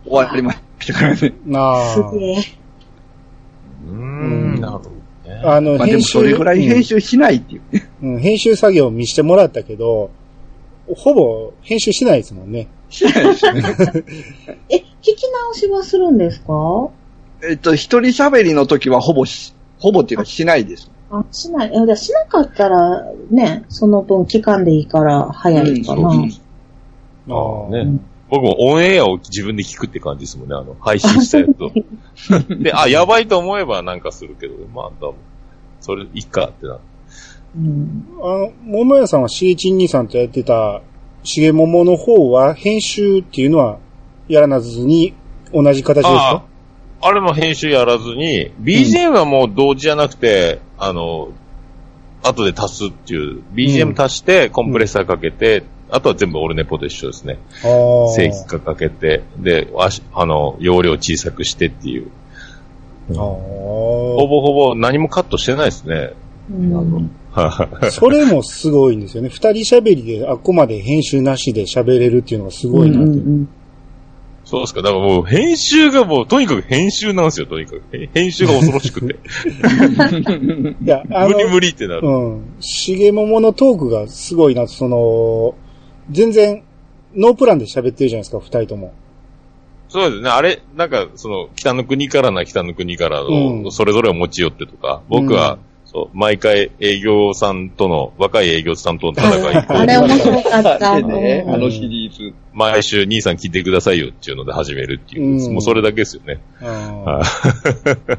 [0.05, 1.35] 終わりましたからね。
[1.45, 2.59] なすげえ。
[3.87, 4.97] うーうんん、なるほどね。
[5.45, 5.57] あ。
[5.57, 7.89] あの、まあでもそれぐらい編集しないっていうね。
[8.03, 10.11] うんうん編集作業を見してもらったけど、
[10.97, 12.69] ほぼ編集しないですもんね。
[12.89, 13.63] しないですね。
[14.71, 16.89] え、聞き直しはするんですか？
[17.49, 20.91] えっと、一人喋りの時はほぼし、ほぼっていうかしないです。
[21.11, 21.71] あ、しない。
[21.71, 26.09] いやしなかったら、ね、その分期間でいいから早いかな。
[26.09, 26.31] うん
[27.31, 28.01] ああね。
[28.31, 31.71] 僕もオンエアを自分で聞くって感じですもんね、あの、配信したやつを。
[32.63, 35.15] で、あ、やばいと思えばなんかするけど、まあ、多分、
[35.81, 36.79] それ、いっかってな。
[37.57, 38.07] うん。
[38.23, 40.83] あの、桃屋さんはしげちん兄さんとやってた、
[41.25, 43.79] しげももの方は編集っていうのは
[44.29, 45.15] やらずに
[45.53, 46.45] 同じ形ですあか？
[47.01, 51.29] あ、あれも編集やらずに、BGM はもう同時じゃなくて、あの、
[52.23, 57.39] 後で足すっていう、BGM 足して、コンプレッサーかけて、あとは全部オルネポと一緒ですね。
[57.65, 57.67] あ
[58.11, 58.13] あ。
[58.15, 62.11] 正規化かけて、で、あしあの、容量小さくしてっていう。
[63.11, 66.11] あほぼほぼ何もカットしてないですね。
[66.51, 67.11] うん。
[67.28, 67.28] あ。
[67.91, 69.29] それもすごいんですよね。
[69.29, 73.11] 二人喋りであっこまで編集なしで喋れるっていうのがすごいなって。
[73.11, 73.49] うんうん
[74.49, 74.81] そうですか。
[74.81, 77.83] だからもう編集がもう、とにかく編集なんですよ、とにかく。
[77.95, 79.17] へ編集が恐ろしくて。
[80.83, 82.09] いや、あの、無理無理ってなる。
[82.09, 82.45] うん。
[82.59, 85.55] しげもものトークがすごいな、その、
[86.11, 86.63] 全然、
[87.15, 88.95] ノープランで喋ってるじゃないですか、二人とも。
[89.91, 90.31] そうですね。
[90.31, 100.93] あれ、なんか、その、北の国からな北の国からうんの、それぞれを持ち寄ってとか、僕は、うんそう、毎回営業さんとの、若い営業さんとの戦い あれ面白かった。
[100.93, 102.35] あ れね、うんあのシリーズ。
[102.53, 106.41] 毎週兄さん聞いてくださいよっていうので始めるっていう、うんもうそれだけですよね。
[106.61, 108.19] あー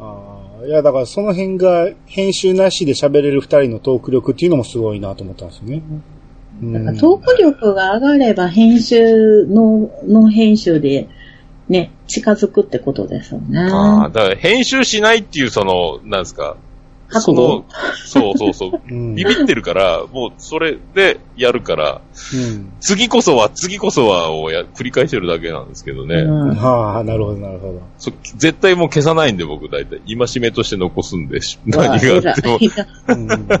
[0.00, 5.82] あーいや、だからその辺が編集なしで喋れる二人のトーク力っていうのもすごいなと思ったんですよね。
[6.62, 11.08] うんだからトーク力が上がれば編集の、の編集で
[11.68, 13.60] ね、近づくってことですよね。
[13.60, 16.56] ああ、だから編集しないっていうその、なんですか。
[17.08, 17.64] 覚その悟。
[18.06, 18.80] そうそうそう。
[18.90, 22.00] うんビビってるから、もうそれでやるから、
[22.34, 22.72] うん。
[22.80, 26.16] 次こそは、次こそはをや繰り返してるだけなんですけどね。
[26.16, 27.80] うんはあ、なるほど、なるほど。
[27.98, 30.00] そ絶対もう消さないんで僕大体。
[30.06, 32.58] 今しめとして残すんで、何があっても。
[32.60, 33.60] 偉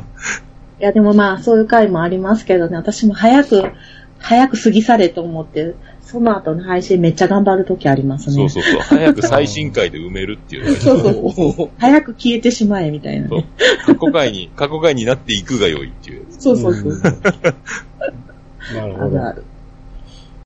[0.80, 3.72] いや、でもまあ、そういう回もありますけどね、私も早く、
[4.18, 5.74] 早く過ぎ去れと思って、
[6.10, 8.34] その後の配信めっちゃ頑張るときありますね。
[8.34, 8.80] そうそうそう。
[8.80, 13.44] 早く最新回で埋めるっていう そうそうそう 早く消えてしまえ、みたいなね。
[13.84, 16.24] 過去回に、過去回になっていくが良いっていう。
[16.30, 16.92] そうそうそう。
[18.74, 19.06] なるほど。
[19.06, 19.44] あるある。